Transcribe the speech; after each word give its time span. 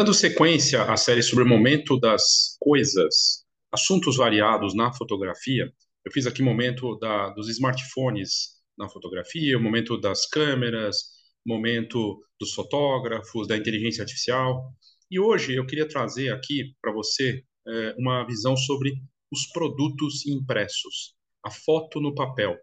Dando 0.00 0.14
sequência 0.14 0.82
à 0.84 0.96
série 0.96 1.22
sobre 1.22 1.44
o 1.44 1.46
momento 1.46 2.00
das 2.00 2.56
coisas, 2.58 3.44
assuntos 3.70 4.16
variados 4.16 4.74
na 4.74 4.90
fotografia, 4.94 5.70
eu 6.02 6.10
fiz 6.10 6.26
aqui 6.26 6.40
o 6.40 6.44
momento 6.46 6.98
da, 6.98 7.28
dos 7.34 7.50
smartphones 7.50 8.62
na 8.78 8.88
fotografia, 8.88 9.58
o 9.58 9.62
momento 9.62 10.00
das 10.00 10.26
câmeras, 10.26 11.02
momento 11.46 12.18
dos 12.40 12.54
fotógrafos, 12.54 13.46
da 13.46 13.58
inteligência 13.58 14.00
artificial. 14.00 14.72
E 15.10 15.20
hoje 15.20 15.54
eu 15.54 15.66
queria 15.66 15.86
trazer 15.86 16.32
aqui 16.32 16.74
para 16.80 16.94
você 16.94 17.44
é, 17.68 17.94
uma 17.98 18.24
visão 18.24 18.56
sobre 18.56 18.94
os 19.30 19.52
produtos 19.52 20.26
impressos, 20.26 21.14
a 21.44 21.50
foto 21.50 22.00
no 22.00 22.14
papel. 22.14 22.56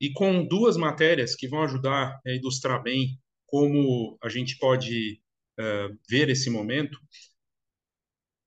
E 0.00 0.10
com 0.14 0.42
duas 0.48 0.78
matérias 0.78 1.34
que 1.34 1.46
vão 1.46 1.62
ajudar 1.64 2.18
a 2.26 2.30
ilustrar 2.30 2.82
bem 2.82 3.20
como 3.44 4.16
a 4.22 4.30
gente 4.30 4.56
pode 4.56 5.22
uh, 5.58 5.98
ver 6.08 6.28
esse 6.28 6.50
momento. 6.50 6.98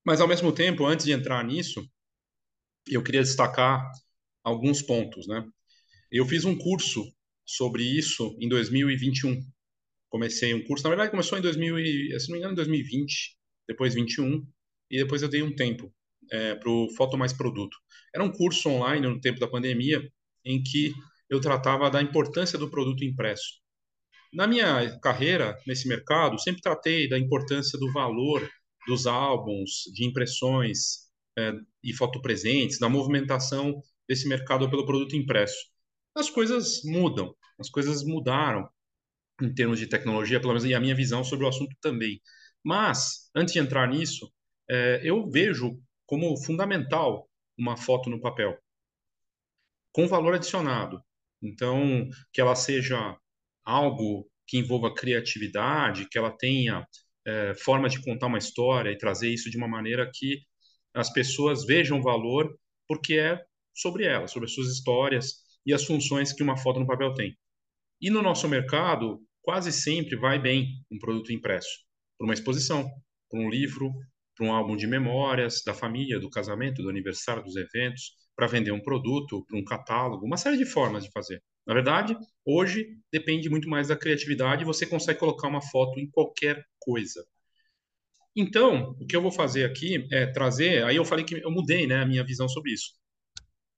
Mas, 0.05 0.21
ao 0.21 0.27
mesmo 0.27 0.51
tempo, 0.51 0.85
antes 0.85 1.05
de 1.05 1.11
entrar 1.11 1.43
nisso, 1.43 1.87
eu 2.87 3.03
queria 3.03 3.21
destacar 3.21 3.89
alguns 4.43 4.81
pontos. 4.81 5.27
Né? 5.27 5.43
Eu 6.11 6.25
fiz 6.25 6.45
um 6.45 6.57
curso 6.57 7.05
sobre 7.45 7.83
isso 7.83 8.35
em 8.39 8.47
2021. 8.47 9.41
Comecei 10.09 10.53
um 10.53 10.63
curso, 10.63 10.83
na 10.83 10.89
verdade, 10.89 11.11
começou 11.11 11.37
em 11.37 11.41
2000, 11.41 11.79
e, 11.79 12.19
se 12.19 12.29
não 12.29 12.33
me 12.33 12.39
engano, 12.39 12.53
em 12.53 12.55
2020, 12.55 13.37
depois 13.67 13.93
21, 13.93 14.47
e 14.89 14.97
depois 14.97 15.21
eu 15.21 15.27
dei 15.27 15.43
um 15.43 15.53
tempo 15.53 15.93
é, 16.31 16.55
para 16.55 16.69
o 16.69 16.89
Foto 16.95 17.17
Mais 17.17 17.33
Produto. 17.33 17.77
Era 18.13 18.23
um 18.23 18.31
curso 18.31 18.69
online 18.69 19.07
no 19.07 19.19
tempo 19.19 19.39
da 19.39 19.47
pandemia, 19.47 20.01
em 20.45 20.63
que 20.63 20.93
eu 21.29 21.41
tratava 21.41 21.89
da 21.89 22.01
importância 22.01 22.57
do 22.57 22.69
produto 22.69 23.03
impresso. 23.03 23.61
Na 24.37 24.45
minha 24.45 24.99
carreira 24.99 25.59
nesse 25.65 25.87
mercado, 25.87 26.37
sempre 26.39 26.61
tratei 26.61 27.09
da 27.09 27.17
importância 27.17 27.79
do 27.79 27.91
valor 27.91 28.47
dos 28.85 29.07
álbuns, 29.07 29.91
de 29.91 30.05
impressões 30.05 31.09
é, 31.35 31.53
e 31.83 31.91
fotopresentes, 31.91 32.77
da 32.77 32.87
movimentação 32.87 33.81
desse 34.07 34.27
mercado 34.27 34.69
pelo 34.69 34.85
produto 34.85 35.15
impresso. 35.15 35.57
As 36.13 36.29
coisas 36.29 36.83
mudam, 36.83 37.35
as 37.57 37.67
coisas 37.67 38.03
mudaram 38.03 38.69
em 39.41 39.51
termos 39.51 39.79
de 39.79 39.87
tecnologia, 39.87 40.39
pelo 40.39 40.53
menos 40.53 40.65
e 40.65 40.75
a 40.75 40.79
minha 40.79 40.93
visão 40.93 41.23
sobre 41.23 41.43
o 41.43 41.49
assunto 41.49 41.75
também. 41.81 42.21
Mas, 42.63 43.31
antes 43.33 43.55
de 43.55 43.59
entrar 43.59 43.89
nisso, 43.89 44.31
é, 44.69 45.01
eu 45.03 45.27
vejo 45.31 45.81
como 46.05 46.37
fundamental 46.37 47.27
uma 47.57 47.75
foto 47.75 48.07
no 48.07 48.21
papel, 48.21 48.55
com 49.91 50.07
valor 50.07 50.35
adicionado. 50.35 51.01
Então, 51.41 52.07
que 52.31 52.39
ela 52.39 52.53
seja 52.53 53.17
algo 53.67 54.25
que 54.47 54.57
envolva 54.57 54.93
criatividade, 54.93 56.07
que 56.09 56.17
ela 56.17 56.31
tenha 56.31 56.87
é, 57.25 57.53
forma 57.55 57.89
de 57.89 58.01
contar 58.01 58.27
uma 58.27 58.37
história 58.37 58.89
e 58.89 58.97
trazer 58.97 59.29
isso 59.29 59.51
de 59.51 59.57
uma 59.57 59.67
maneira 59.67 60.09
que 60.13 60.39
as 60.93 61.11
pessoas 61.11 61.65
vejam 61.65 62.01
valor, 62.01 62.57
porque 62.87 63.15
é 63.15 63.37
sobre 63.75 64.05
ela, 64.05 64.25
sobre 64.27 64.47
as 64.47 64.53
suas 64.53 64.69
histórias 64.69 65.33
e 65.65 65.73
as 65.73 65.83
funções 65.83 66.31
que 66.31 66.41
uma 66.41 66.55
foto 66.55 66.79
no 66.79 66.87
papel 66.87 67.13
tem. 67.13 67.37
E 67.99 68.09
no 68.09 68.21
nosso 68.21 68.47
mercado, 68.47 69.19
quase 69.41 69.73
sempre 69.73 70.15
vai 70.15 70.39
bem 70.39 70.81
um 70.89 70.97
produto 70.97 71.33
impresso, 71.33 71.69
por 72.17 72.23
uma 72.23 72.33
exposição, 72.33 72.89
por 73.29 73.39
um 73.39 73.49
livro, 73.49 73.91
por 74.35 74.45
um 74.45 74.53
álbum 74.53 74.77
de 74.77 74.87
memórias 74.87 75.61
da 75.65 75.73
família, 75.73 76.19
do 76.19 76.29
casamento, 76.29 76.81
do 76.81 76.89
aniversário, 76.89 77.43
dos 77.43 77.57
eventos, 77.57 78.13
para 78.33 78.47
vender 78.47 78.71
um 78.71 78.81
produto, 78.81 79.43
para 79.45 79.59
um 79.59 79.63
catálogo, 79.65 80.25
uma 80.25 80.37
série 80.37 80.57
de 80.57 80.65
formas 80.65 81.03
de 81.03 81.11
fazer. 81.11 81.43
Na 81.67 81.73
verdade, 81.73 82.17
hoje 82.45 82.97
depende 83.11 83.49
muito 83.49 83.69
mais 83.69 83.89
da 83.89 83.97
criatividade, 83.97 84.63
você 84.63 84.85
consegue 84.85 85.19
colocar 85.19 85.49
uma 85.49 85.61
foto 85.61 85.99
em 85.99 86.09
qualquer 86.09 86.65
coisa. 86.79 87.25
Então, 88.35 88.95
o 89.01 89.05
que 89.05 89.15
eu 89.15 89.21
vou 89.21 89.31
fazer 89.31 89.65
aqui 89.65 90.07
é 90.11 90.27
trazer, 90.27 90.85
aí 90.85 90.95
eu 90.95 91.03
falei 91.03 91.25
que 91.25 91.35
eu 91.43 91.51
mudei, 91.51 91.85
né, 91.85 92.01
a 92.01 92.05
minha 92.05 92.23
visão 92.23 92.47
sobre 92.47 92.71
isso. 92.71 92.93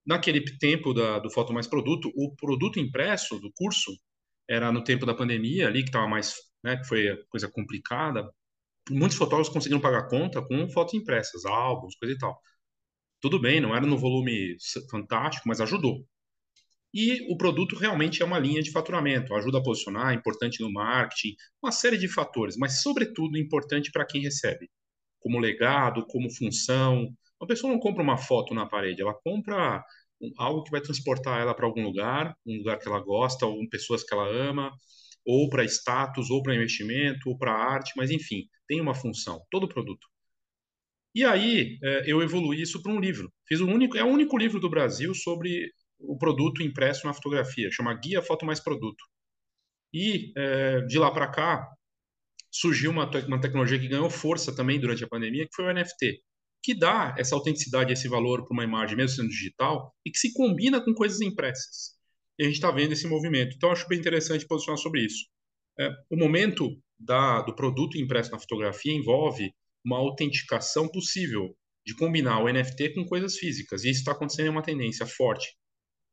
Naquele 0.06 0.42
tempo 0.60 0.94
da, 0.94 1.20
do 1.20 1.32
Foto 1.32 1.54
Mais 1.54 1.68
Produto, 1.68 2.12
o 2.16 2.36
produto 2.36 2.80
impresso 2.80 3.40
do 3.40 3.52
curso 3.54 3.92
era 4.48 4.72
no 4.72 4.84
tempo 4.84 5.06
da 5.06 5.14
pandemia 5.14 5.68
ali, 5.68 5.82
que 5.84 5.90
estava 5.90 6.08
mais, 6.08 6.36
né, 6.64 6.78
que 6.78 6.86
foi 6.88 7.18
coisa 7.30 7.50
complicada. 7.50 8.30
Muitos 8.90 9.18
fotógrafos 9.18 9.54
conseguiram 9.54 9.82
pagar 9.82 10.08
conta 10.10 10.42
com 10.42 10.70
fotos 10.70 10.94
impressas, 10.96 11.46
álbuns, 11.46 11.96
coisa 11.96 12.14
e 12.16 12.18
tal. 12.18 12.40
Tudo 13.22 13.40
bem, 13.42 13.62
não 13.62 13.76
era 13.76 13.86
no 13.86 13.98
volume 13.98 14.58
fantástico, 14.92 15.48
mas 15.48 15.62
ajudou. 15.62 16.06
E 16.94 17.32
o 17.32 17.38
produto 17.38 17.76
realmente 17.76 18.22
é 18.22 18.26
uma 18.26 18.40
linha 18.40 18.62
de 18.64 18.72
faturamento, 18.72 19.36
ajuda 19.36 19.60
a 19.60 19.64
posicionar, 19.64 20.12
é 20.12 20.16
importante 20.16 20.62
no 20.62 20.72
marketing, 20.72 21.36
uma 21.62 21.72
série 21.72 21.98
de 21.98 22.08
fatores, 22.08 22.58
mas, 22.58 22.82
sobretudo, 22.82 23.38
importante 23.38 23.92
para 23.92 24.06
quem 24.06 24.22
recebe, 24.22 24.70
como 25.20 25.40
legado, 25.40 26.06
como 26.08 26.32
função. 26.32 27.08
Uma 27.40 27.48
pessoa 27.48 27.72
não 27.72 27.80
compra 27.80 28.02
uma 28.02 28.18
foto 28.18 28.54
na 28.56 28.66
parede, 28.66 29.02
ela 29.02 29.14
compra 29.14 29.84
algo 30.38 30.64
que 30.64 30.72
vai 30.72 30.82
transportar 30.82 31.40
ela 31.42 31.54
para 31.54 31.66
algum 31.66 31.84
lugar, 31.84 32.36
um 32.46 32.58
lugar 32.58 32.80
que 32.80 32.88
ela 32.88 33.00
gosta, 33.00 33.46
ou 33.46 33.68
pessoas 33.70 34.04
que 34.04 34.14
ela 34.14 34.28
ama, 34.28 34.72
ou 35.26 35.50
para 35.50 35.64
status, 35.66 36.30
ou 36.30 36.42
para 36.42 36.56
investimento, 36.56 37.30
ou 37.30 37.38
para 37.38 37.54
arte, 37.54 37.94
mas 37.96 38.10
enfim, 38.12 38.48
tem 38.68 38.82
uma 38.82 38.96
função, 38.96 39.40
todo 39.52 39.68
produto. 39.70 40.08
E 41.14 41.24
aí 41.26 41.78
eh, 41.84 42.04
eu 42.08 42.22
evolui 42.22 42.62
isso 42.62 42.82
para 42.82 42.92
um 42.92 43.00
livro. 43.00 43.32
Fiz 43.48 43.60
o 43.60 43.68
único, 43.68 43.98
é 43.98 44.04
o 44.04 44.08
único 44.08 44.38
livro 44.38 44.60
do 44.60 44.70
Brasil 44.70 45.14
sobre 45.14 45.72
o 46.00 46.18
produto 46.18 46.64
impresso 46.64 47.06
na 47.06 47.14
fotografia, 47.14 47.70
chama 47.72 47.94
Guia 47.94 48.22
Foto 48.22 48.46
Mais 48.46 48.60
Produto. 48.60 49.04
E 49.94 50.32
é, 50.38 50.82
de 50.82 50.98
lá 50.98 51.12
para 51.12 51.28
cá 51.28 51.68
surgiu 52.52 52.92
uma, 52.92 53.10
te 53.10 53.18
uma 53.26 53.40
tecnologia 53.40 53.80
que 53.80 53.88
ganhou 53.88 54.10
força 54.10 54.56
também 54.56 54.80
durante 54.80 55.04
a 55.04 55.08
pandemia, 55.08 55.46
que 55.46 55.56
foi 55.56 55.66
o 55.66 55.74
NFT, 55.74 56.22
que 56.64 56.78
dá 56.78 57.16
essa 57.18 57.36
autenticidade, 57.36 57.94
esse 57.94 58.08
valor 58.08 58.46
para 58.46 58.54
uma 58.54 58.64
imagem, 58.64 58.98
mesmo 58.98 59.16
sendo 59.16 59.30
digital, 59.30 59.94
e 60.06 60.12
que 60.12 60.18
se 60.18 60.34
combina 60.34 60.84
com 60.84 60.94
coisas 60.94 61.22
impressas. 61.22 61.98
E 62.38 62.44
a 62.44 62.46
gente 62.46 62.56
está 62.56 62.72
vendo 62.72 62.94
esse 62.94 63.08
movimento. 63.08 63.56
Então, 63.56 63.72
acho 63.72 63.88
bem 63.88 64.00
interessante 64.00 64.48
posicionar 64.48 64.78
sobre 64.78 65.06
isso. 65.06 65.26
É, 65.80 65.90
o 66.10 66.18
momento 66.18 66.70
da, 67.00 67.42
do 67.42 67.56
produto 67.56 67.98
impresso 67.98 68.32
na 68.32 68.40
fotografia 68.40 68.94
envolve 68.94 69.52
uma 69.86 69.98
autenticação 69.98 70.88
possível 70.88 71.56
de 71.86 71.96
combinar 71.96 72.44
o 72.44 72.52
NFT 72.52 72.94
com 72.94 73.06
coisas 73.06 73.38
físicas. 73.38 73.84
E 73.84 73.90
isso 73.90 74.00
está 74.00 74.12
acontecendo 74.12 74.48
em 74.48 74.50
uma 74.50 74.62
tendência 74.62 75.06
forte. 75.06 75.48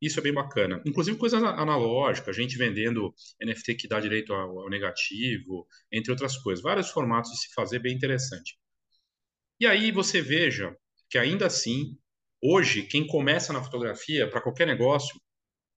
Isso 0.01 0.19
é 0.19 0.23
bem 0.23 0.33
bacana. 0.33 0.81
Inclusive 0.85 1.17
coisas 1.17 1.41
analógicas, 1.41 2.35
gente 2.35 2.57
vendendo 2.57 3.13
NFT 3.41 3.75
que 3.75 3.87
dá 3.87 3.99
direito 3.99 4.31
ao, 4.31 4.69
negativo, 4.69 5.67
entre 5.91 6.11
outras 6.11 6.37
coisas. 6.37 6.63
Vários 6.63 6.89
formatos 6.89 7.31
de 7.31 7.39
se 7.39 7.53
fazer 7.53 7.79
bem 7.79 7.95
interessante. 7.95 8.57
E 9.59 9.65
aí 9.65 9.91
você 9.91 10.21
veja 10.21 10.75
que 11.09 11.17
ainda 11.17 11.47
assim, 11.47 11.97
hoje, 12.41 12.83
quem 12.83 13.07
começa 13.07 13.51
na 13.51 13.63
fotografia 13.63 14.29
para 14.29 14.41
qualquer 14.41 14.67
negócio 14.67 15.19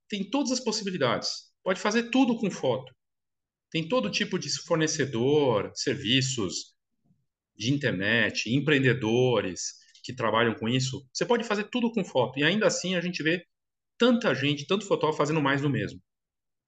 tem 0.09 0.29
todas 0.29 0.53
as 0.53 0.61
possibilidades. 0.61 1.51
Pode 1.63 1.81
fazer 1.81 2.11
tudo 2.11 2.37
com 2.37 2.51
foto. 2.51 2.93
Tem 3.71 3.89
todo 3.89 4.11
tipo 4.11 4.39
de 4.39 4.51
fornecedor, 4.65 5.71
serviços 5.75 6.75
de 7.57 7.73
internet, 7.73 8.51
empreendedores 8.53 9.77
que 10.03 10.15
trabalham 10.15 10.55
com 10.55 10.69
isso. 10.69 11.07
Você 11.13 11.25
pode 11.25 11.45
fazer 11.45 11.65
tudo 11.65 11.93
com 11.93 12.05
foto. 12.05 12.39
E 12.39 12.43
ainda 12.43 12.67
assim 12.67 12.97
a 12.97 13.01
gente 13.01 13.23
vê 13.23 13.47
tanta 14.01 14.35
gente, 14.35 14.67
tanto 14.67 14.87
fotógrafo 14.87 15.19
fazendo 15.19 15.43
mais 15.43 15.61
do 15.61 15.69
mesmo. 15.69 16.03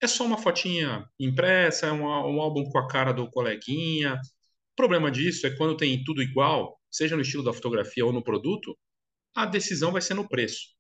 É 0.03 0.07
só 0.07 0.27
uma 0.27 0.37
fotinha 0.37 1.09
impressa, 1.19 1.87
é 1.87 1.93
um, 1.93 2.03
um 2.03 2.43
álbum 2.43 2.69
com 2.71 2.79
a 2.79 2.87
cara 2.87 3.11
do 3.11 3.31
coleguinha. 3.31 4.17
O 4.17 4.77
problema 4.77 5.11
disso 5.11 5.47
é 5.47 5.57
quando 5.57 5.75
tem 5.75 6.05
tudo 6.05 6.23
igual, 6.23 6.79
seja 6.91 7.17
no 7.17 7.23
estilo 7.23 7.43
da 7.43 7.53
fotografia 7.55 8.05
ou 8.05 8.13
no 8.13 8.23
produto, 8.23 8.79
a 9.35 9.47
decisão 9.47 9.93
vai 9.93 10.03
ser 10.03 10.13
no 10.13 10.29
preço. 10.29 10.75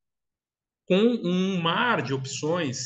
Com 0.84 1.00
um 1.00 1.58
mar 1.58 2.02
de 2.02 2.12
opções 2.12 2.78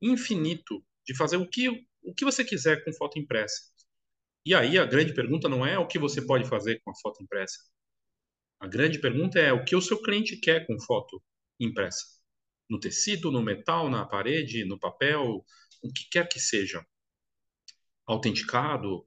infinito 0.00 0.82
de 1.06 1.14
fazer 1.14 1.36
o 1.36 1.46
que, 1.46 1.68
o 2.02 2.14
que 2.14 2.24
você 2.24 2.42
quiser 2.42 2.82
com 2.82 2.92
foto 2.94 3.18
impressa. 3.18 3.70
E 4.46 4.54
aí 4.54 4.78
a 4.78 4.86
grande 4.86 5.12
pergunta 5.12 5.46
não 5.46 5.66
é 5.66 5.78
o 5.78 5.86
que 5.86 5.98
você 5.98 6.22
pode 6.22 6.48
fazer 6.48 6.80
com 6.82 6.90
a 6.90 6.94
foto 7.02 7.22
impressa. 7.22 7.58
A 8.58 8.66
grande 8.66 8.98
pergunta 8.98 9.38
é 9.38 9.52
o 9.52 9.62
que 9.62 9.76
o 9.76 9.82
seu 9.82 10.00
cliente 10.00 10.38
quer 10.38 10.66
com 10.66 10.80
foto 10.80 11.22
impressa 11.58 12.19
no 12.70 12.78
tecido, 12.78 13.32
no 13.32 13.42
metal, 13.42 13.90
na 13.90 14.06
parede, 14.06 14.64
no 14.64 14.78
papel, 14.78 15.44
o 15.82 15.92
que 15.92 16.08
quer 16.08 16.28
que 16.28 16.38
seja, 16.38 16.86
autenticado 18.06 19.04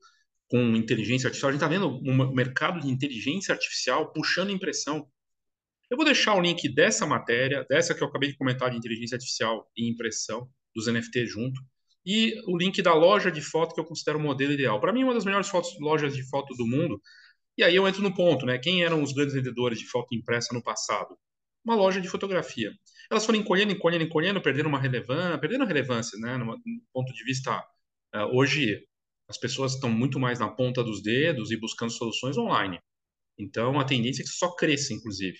com 0.49 0.75
inteligência 0.75 1.27
artificial. 1.27 1.49
A 1.49 1.53
gente 1.53 1.63
está 1.63 1.67
vendo 1.67 1.89
um 1.89 2.33
mercado 2.33 2.81
de 2.81 2.89
inteligência 2.89 3.53
artificial 3.53 4.11
puxando 4.11 4.51
impressão. 4.51 5.07
Eu 5.89 5.95
vou 5.95 6.05
deixar 6.05 6.35
o 6.35 6.41
link 6.41 6.67
dessa 6.73 7.05
matéria, 7.05 7.65
dessa 7.69 7.95
que 7.95 8.03
eu 8.03 8.07
acabei 8.07 8.29
de 8.29 8.37
comentar 8.37 8.69
de 8.69 8.77
inteligência 8.77 9.15
artificial 9.15 9.69
e 9.75 9.89
impressão, 9.89 10.49
dos 10.75 10.87
NFT 10.87 11.25
junto, 11.27 11.61
e 12.05 12.35
o 12.47 12.57
link 12.57 12.81
da 12.81 12.93
loja 12.93 13.31
de 13.31 13.41
foto 13.41 13.73
que 13.73 13.79
eu 13.79 13.85
considero 13.85 14.19
o 14.19 14.21
modelo 14.21 14.51
ideal. 14.51 14.79
Para 14.81 14.91
mim, 14.91 15.03
uma 15.03 15.13
das 15.13 15.23
melhores 15.23 15.47
fotos, 15.47 15.71
lojas 15.79 16.15
de 16.15 16.27
foto 16.27 16.53
do 16.55 16.67
mundo. 16.67 17.01
E 17.57 17.63
aí 17.63 17.75
eu 17.75 17.87
entro 17.87 18.01
no 18.01 18.13
ponto, 18.13 18.45
né? 18.45 18.57
Quem 18.57 18.83
eram 18.83 19.01
os 19.01 19.13
grandes 19.13 19.35
vendedores 19.35 19.79
de 19.79 19.85
foto 19.85 20.13
impressa 20.13 20.53
no 20.53 20.61
passado? 20.61 21.15
Uma 21.63 21.75
loja 21.75 22.01
de 22.01 22.09
fotografia 22.09 22.71
elas 23.13 23.25
foram 23.25 23.39
encolhendo, 23.39 23.71
encolhendo, 23.71 24.03
encolhendo, 24.03 24.41
perdendo 24.41 24.67
uma 24.67 24.79
relevância, 24.79 25.37
perdendo 25.37 25.65
relevância, 25.65 26.19
né, 26.19 26.37
no 26.37 26.57
ponto 26.93 27.13
de 27.13 27.23
vista 27.23 27.57
uh, 28.15 28.37
hoje 28.37 28.85
as 29.29 29.37
pessoas 29.37 29.73
estão 29.73 29.89
muito 29.89 30.19
mais 30.19 30.39
na 30.39 30.49
ponta 30.49 30.83
dos 30.83 31.01
dedos 31.01 31.51
e 31.51 31.57
buscando 31.57 31.91
soluções 31.91 32.37
online. 32.37 32.79
Então, 33.37 33.79
a 33.79 33.85
tendência 33.85 34.21
é 34.21 34.25
que 34.25 34.31
só 34.31 34.53
cresça, 34.55 34.93
inclusive. 34.93 35.37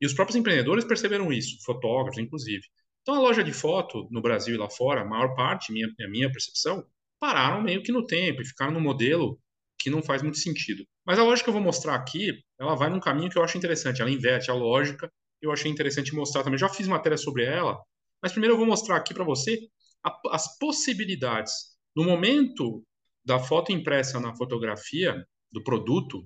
E 0.00 0.06
os 0.06 0.12
próprios 0.12 0.36
empreendedores 0.36 0.84
perceberam 0.84 1.32
isso, 1.32 1.56
fotógrafos, 1.64 2.18
inclusive. 2.18 2.62
Então, 3.02 3.14
a 3.14 3.20
loja 3.20 3.42
de 3.42 3.52
foto 3.52 4.06
no 4.10 4.20
Brasil 4.20 4.54
e 4.54 4.58
lá 4.58 4.70
fora, 4.70 5.02
a 5.02 5.04
maior 5.04 5.34
parte, 5.34 5.72
minha, 5.72 5.88
a 5.88 6.08
minha 6.08 6.30
percepção, 6.30 6.84
pararam 7.18 7.62
meio 7.62 7.82
que 7.82 7.92
no 7.92 8.06
tempo 8.06 8.42
e 8.42 8.44
ficaram 8.44 8.72
no 8.72 8.80
modelo 8.80 9.40
que 9.78 9.90
não 9.90 10.02
faz 10.02 10.22
muito 10.22 10.38
sentido. 10.38 10.84
Mas 11.04 11.18
a 11.18 11.24
lógica 11.24 11.44
que 11.44 11.50
eu 11.50 11.54
vou 11.54 11.62
mostrar 11.62 11.96
aqui, 11.96 12.32
ela 12.58 12.76
vai 12.76 12.88
num 12.90 13.00
caminho 13.00 13.30
que 13.30 13.36
eu 13.36 13.42
acho 13.42 13.58
interessante. 13.58 14.00
Ela 14.00 14.10
inverte 14.10 14.50
a 14.50 14.54
lógica. 14.54 15.12
Eu 15.42 15.52
achei 15.52 15.70
interessante 15.70 16.14
mostrar 16.14 16.44
também. 16.44 16.58
Já 16.58 16.68
fiz 16.68 16.86
matéria 16.86 17.18
sobre 17.18 17.44
ela, 17.44 17.78
mas 18.22 18.32
primeiro 18.32 18.54
eu 18.54 18.58
vou 18.58 18.66
mostrar 18.66 18.96
aqui 18.96 19.12
para 19.12 19.24
você 19.24 19.58
a, 20.02 20.16
as 20.30 20.56
possibilidades. 20.58 21.76
No 21.94 22.04
momento 22.04 22.84
da 23.24 23.38
foto 23.38 23.72
impressa 23.72 24.20
na 24.20 24.34
fotografia 24.34 25.26
do 25.50 25.62
produto, 25.62 26.24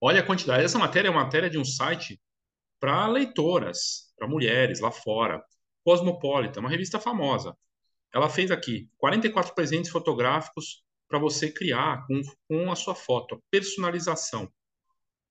olha 0.00 0.20
a 0.20 0.26
quantidade. 0.26 0.64
Essa 0.64 0.78
matéria 0.78 1.08
é 1.08 1.10
uma 1.10 1.24
matéria 1.24 1.50
de 1.50 1.58
um 1.58 1.64
site 1.64 2.20
para 2.80 3.06
leitoras, 3.08 4.12
para 4.16 4.28
mulheres 4.28 4.80
lá 4.80 4.90
fora. 4.90 5.42
Cosmopolitan, 5.84 6.60
uma 6.60 6.70
revista 6.70 6.98
famosa. 6.98 7.54
Ela 8.12 8.30
fez 8.30 8.50
aqui 8.50 8.88
44 8.96 9.54
presentes 9.54 9.90
fotográficos 9.90 10.84
para 11.08 11.18
você 11.18 11.50
criar 11.50 12.06
com, 12.06 12.22
com 12.48 12.70
a 12.70 12.76
sua 12.76 12.94
foto, 12.94 13.42
personalização. 13.50 14.48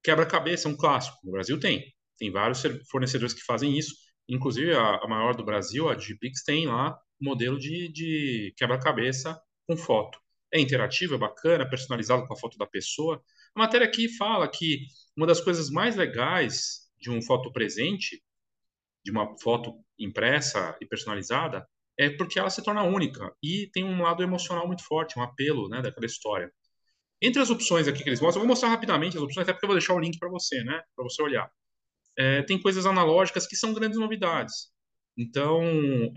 Quebra-cabeça 0.03 0.67
um 0.67 0.75
clássico. 0.75 1.17
No 1.23 1.31
Brasil 1.31 1.59
tem. 1.59 1.93
Tem 2.23 2.31
vários 2.31 2.63
fornecedores 2.89 3.33
que 3.33 3.43
fazem 3.43 3.77
isso. 3.77 3.95
Inclusive, 4.29 4.73
a, 4.73 4.95
a 4.95 5.07
maior 5.09 5.35
do 5.35 5.43
Brasil, 5.43 5.89
a 5.89 5.93
Digipix, 5.93 6.41
tem 6.41 6.65
lá 6.65 6.97
um 7.21 7.25
modelo 7.25 7.59
de, 7.59 7.91
de 7.91 8.53
quebra-cabeça 8.55 9.37
com 9.67 9.75
foto. 9.75 10.17
É 10.49 10.57
interativo, 10.57 11.15
é 11.15 11.17
bacana, 11.17 11.69
personalizado 11.69 12.25
com 12.25 12.33
a 12.33 12.37
foto 12.37 12.57
da 12.57 12.65
pessoa. 12.65 13.21
A 13.53 13.59
matéria 13.59 13.85
aqui 13.85 14.07
fala 14.07 14.47
que 14.47 14.85
uma 15.17 15.27
das 15.27 15.41
coisas 15.41 15.69
mais 15.69 15.97
legais 15.97 16.89
de 16.97 17.11
um 17.11 17.21
foto 17.21 17.51
presente, 17.51 18.23
de 19.03 19.11
uma 19.11 19.37
foto 19.39 19.83
impressa 19.99 20.77
e 20.79 20.85
personalizada, 20.85 21.67
é 21.99 22.09
porque 22.09 22.39
ela 22.39 22.49
se 22.49 22.63
torna 22.63 22.83
única 22.83 23.35
e 23.43 23.69
tem 23.73 23.83
um 23.83 24.01
lado 24.01 24.23
emocional 24.23 24.65
muito 24.65 24.85
forte, 24.85 25.19
um 25.19 25.23
apelo 25.23 25.67
né, 25.67 25.81
daquela 25.81 26.05
história. 26.05 26.49
Entre 27.21 27.41
as 27.41 27.49
opções 27.49 27.85
aqui 27.85 28.01
que 28.01 28.07
eles 28.07 28.21
mostram, 28.21 28.41
eu 28.41 28.47
vou 28.47 28.53
mostrar 28.55 28.69
rapidamente 28.69 29.17
as 29.17 29.23
opções, 29.23 29.43
até 29.43 29.51
porque 29.51 29.65
eu 29.65 29.67
vou 29.67 29.77
deixar 29.77 29.93
o 29.93 29.99
link 29.99 30.17
para 30.17 30.29
você, 30.29 30.63
né, 30.63 30.81
para 30.95 31.03
você 31.03 31.21
olhar. 31.21 31.51
É, 32.17 32.43
tem 32.43 32.61
coisas 32.61 32.85
analógicas 32.85 33.47
que 33.47 33.55
são 33.55 33.73
grandes 33.73 33.99
novidades. 33.99 34.71
Então, 35.17 35.61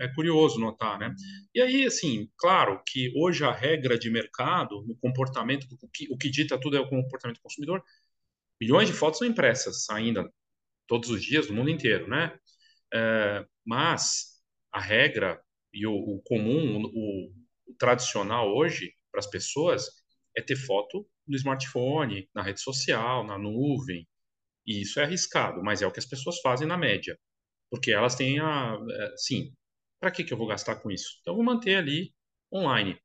é 0.01 0.07
curioso 0.13 0.59
notar, 0.59 0.97
né? 0.97 1.13
E 1.53 1.61
aí, 1.61 1.85
assim, 1.85 2.29
claro 2.37 2.81
que 2.85 3.11
hoje 3.15 3.43
a 3.43 3.51
regra 3.51 3.97
de 3.97 4.09
mercado, 4.09 4.83
no 4.87 4.95
comportamento, 4.97 5.67
o 5.81 5.87
que, 5.89 6.07
o 6.11 6.17
que 6.17 6.29
dita 6.29 6.59
tudo 6.59 6.77
é 6.77 6.79
o 6.79 6.89
comportamento 6.89 7.37
do 7.37 7.43
consumidor, 7.43 7.83
milhões 8.59 8.87
de 8.87 8.93
fotos 8.93 9.19
são 9.19 9.27
impressas 9.27 9.87
ainda, 9.89 10.27
todos 10.87 11.09
os 11.09 11.23
dias, 11.23 11.47
no 11.49 11.55
mundo 11.55 11.69
inteiro, 11.69 12.07
né? 12.07 12.37
É, 12.93 13.45
mas 13.65 14.41
a 14.71 14.79
regra 14.79 15.41
e 15.73 15.85
o, 15.85 15.93
o 15.93 16.21
comum, 16.23 16.83
o, 16.83 17.31
o, 17.67 17.75
tradicional 17.77 18.55
hoje 18.55 18.93
para 19.11 19.19
as 19.19 19.27
pessoas 19.27 19.87
é 20.35 20.41
ter 20.41 20.55
foto 20.55 21.07
no 21.27 21.35
smartphone, 21.35 22.27
na 22.33 22.41
rede 22.41 22.61
social, 22.61 23.23
na 23.25 23.37
nuvem. 23.37 24.07
E 24.67 24.81
isso 24.81 24.99
é 24.99 25.03
arriscado, 25.03 25.63
mas 25.63 25.81
é 25.81 25.87
o 25.87 25.91
que 25.91 25.99
as 25.99 26.05
pessoas 26.05 26.39
fazem 26.41 26.67
na 26.67 26.77
média. 26.77 27.17
Porque 27.71 27.91
elas 27.91 28.15
têm 28.15 28.39
a. 28.39 28.77
É, 28.91 29.13
sim, 29.17 29.53
para 29.99 30.11
que, 30.11 30.23
que 30.23 30.33
eu 30.33 30.37
vou 30.37 30.47
gastar 30.47 30.77
com 30.77 30.91
isso? 30.91 31.17
Então, 31.21 31.33
eu 31.33 31.37
vou 31.37 31.45
manter 31.45 31.75
ali 31.77 32.13
online. 32.53 32.99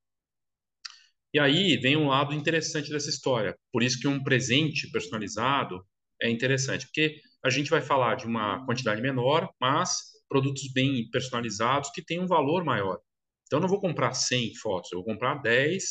E 1.35 1.38
aí 1.38 1.76
vem 1.79 1.97
um 1.97 2.09
lado 2.09 2.35
interessante 2.35 2.91
dessa 2.91 3.09
história. 3.09 3.56
Por 3.73 3.82
isso 3.82 3.99
que 3.99 4.09
um 4.09 4.23
presente 4.23 4.91
personalizado 4.91 5.85
é 6.20 6.31
interessante, 6.31 6.87
porque 6.87 7.20
a 7.44 7.50
gente 7.50 7.70
vai 7.70 7.81
falar 7.81 8.17
de 8.17 8.26
uma 8.26 8.64
quantidade 8.67 9.00
menor, 9.00 9.50
mas 9.61 10.12
produtos 10.29 10.70
bem 10.73 11.09
personalizados 11.11 11.91
que 11.91 12.05
têm 12.05 12.20
um 12.20 12.26
valor 12.26 12.64
maior. 12.64 12.99
Então, 13.47 13.59
eu 13.59 13.62
não 13.62 13.69
vou 13.69 13.81
comprar 13.81 14.14
100 14.14 14.55
fotos, 14.56 14.93
eu 14.93 14.99
vou 14.99 15.05
comprar 15.05 15.37
10 15.37 15.82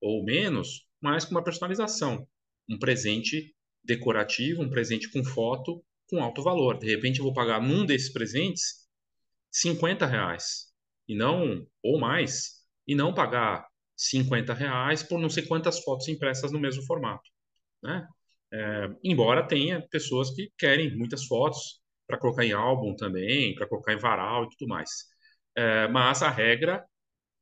ou 0.00 0.24
menos, 0.24 0.86
mas 1.00 1.24
com 1.24 1.32
uma 1.32 1.44
personalização. 1.44 2.26
Um 2.68 2.78
presente 2.78 3.54
decorativo, 3.86 4.62
um 4.62 4.70
presente 4.70 5.10
com 5.10 5.24
foto 5.24 5.84
com 6.08 6.22
alto 6.22 6.42
valor. 6.42 6.78
De 6.78 6.86
repente, 6.86 7.18
eu 7.18 7.24
vou 7.24 7.34
pagar 7.34 7.60
num 7.60 7.84
desses 7.84 8.12
presentes 8.12 8.86
50 9.50 10.06
reais 10.06 10.72
e 11.08 11.14
não 11.16 11.66
ou 11.82 11.98
mais 11.98 12.64
e 12.86 12.94
não 12.94 13.14
pagar 13.14 13.66
50 13.96 14.54
reais 14.54 15.02
por 15.02 15.18
não 15.18 15.30
sei 15.30 15.44
quantas 15.44 15.80
fotos 15.82 16.08
impressas 16.08 16.52
no 16.52 16.60
mesmo 16.60 16.84
formato, 16.84 17.28
né? 17.82 18.06
É, 18.52 18.88
embora 19.02 19.46
tenha 19.46 19.86
pessoas 19.88 20.30
que 20.30 20.52
querem 20.58 20.96
muitas 20.96 21.26
fotos 21.26 21.80
para 22.06 22.18
colocar 22.18 22.44
em 22.44 22.52
álbum 22.52 22.94
também, 22.94 23.54
para 23.54 23.68
colocar 23.68 23.92
em 23.92 23.98
varal 23.98 24.44
e 24.44 24.48
tudo 24.50 24.68
mais. 24.68 24.90
É, 25.56 25.88
mas 25.88 26.22
a 26.22 26.30
regra 26.30 26.84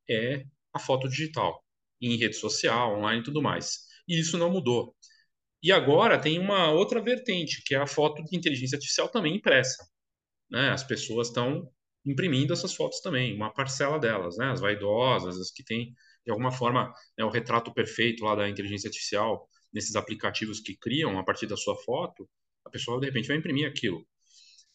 é 0.08 0.44
a 0.72 0.78
foto 0.78 1.08
digital, 1.08 1.64
em 2.00 2.16
rede 2.16 2.36
social, 2.36 2.98
online 2.98 3.20
e 3.20 3.24
tudo 3.24 3.42
mais. 3.42 3.86
E 4.08 4.18
isso 4.18 4.38
não 4.38 4.50
mudou. 4.50 4.94
E 5.64 5.72
agora 5.72 6.20
tem 6.20 6.38
uma 6.38 6.70
outra 6.70 7.00
vertente, 7.00 7.62
que 7.64 7.74
é 7.74 7.78
a 7.78 7.86
foto 7.86 8.22
de 8.22 8.36
inteligência 8.36 8.76
artificial 8.76 9.08
também 9.08 9.36
impressa. 9.36 9.82
Né? 10.50 10.68
As 10.68 10.84
pessoas 10.84 11.28
estão 11.28 11.66
imprimindo 12.04 12.52
essas 12.52 12.74
fotos 12.74 13.00
também, 13.00 13.34
uma 13.34 13.50
parcela 13.50 13.98
delas, 13.98 14.36
né? 14.36 14.50
as 14.50 14.60
vaidosas, 14.60 15.40
as 15.40 15.50
que 15.50 15.64
têm, 15.64 15.94
de 16.22 16.30
alguma 16.30 16.52
forma, 16.52 16.92
né, 17.18 17.24
o 17.24 17.30
retrato 17.30 17.72
perfeito 17.72 18.22
lá 18.22 18.34
da 18.34 18.46
inteligência 18.46 18.88
artificial, 18.88 19.48
nesses 19.72 19.96
aplicativos 19.96 20.60
que 20.60 20.76
criam 20.76 21.18
a 21.18 21.24
partir 21.24 21.46
da 21.46 21.56
sua 21.56 21.74
foto, 21.82 22.28
a 22.62 22.68
pessoa, 22.68 23.00
de 23.00 23.06
repente, 23.06 23.28
vai 23.28 23.38
imprimir 23.38 23.66
aquilo. 23.66 24.06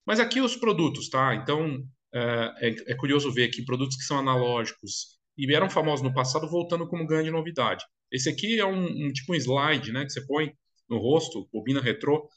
Mas 0.03 0.19
aqui 0.19 0.41
os 0.41 0.56
produtos, 0.56 1.07
tá? 1.07 1.36
Então, 1.36 1.83
é, 2.12 2.69
é, 2.69 2.91
é 2.94 2.95
curioso 2.95 3.31
ver 3.31 3.50
que 3.50 3.63
produtos 3.63 3.95
que 3.95 4.03
são 4.03 4.18
analógicos 4.18 5.19
e 5.38 5.53
eram 5.53 5.69
famosos 5.69 6.03
no 6.03 6.13
passado 6.13 6.50
voltando 6.50 6.88
como 6.88 7.06
grande 7.06 7.30
novidade. 7.30 7.86
Esse 8.12 8.27
aqui 8.27 8.59
é 8.59 8.65
um, 8.65 8.86
um, 8.86 9.13
tipo 9.13 9.33
um 9.33 9.36
slide, 9.36 9.91
né, 9.91 10.03
que 10.03 10.12
você 10.12 10.25
põe 10.25 10.51
no 10.89 10.97
rosto, 10.97 11.47
bobina 11.51 11.81
retrô, 11.81 12.30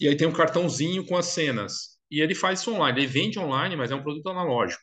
e 0.00 0.06
aí 0.08 0.16
tem 0.16 0.28
um 0.28 0.32
cartãozinho 0.32 1.04
com 1.04 1.16
as 1.16 1.26
cenas. 1.26 1.98
E 2.10 2.20
ele 2.20 2.34
faz 2.34 2.60
isso 2.60 2.72
online, 2.72 3.00
ele 3.00 3.06
vende 3.06 3.38
online, 3.38 3.76
mas 3.76 3.90
é 3.90 3.94
um 3.94 4.02
produto 4.02 4.28
analógico. 4.28 4.82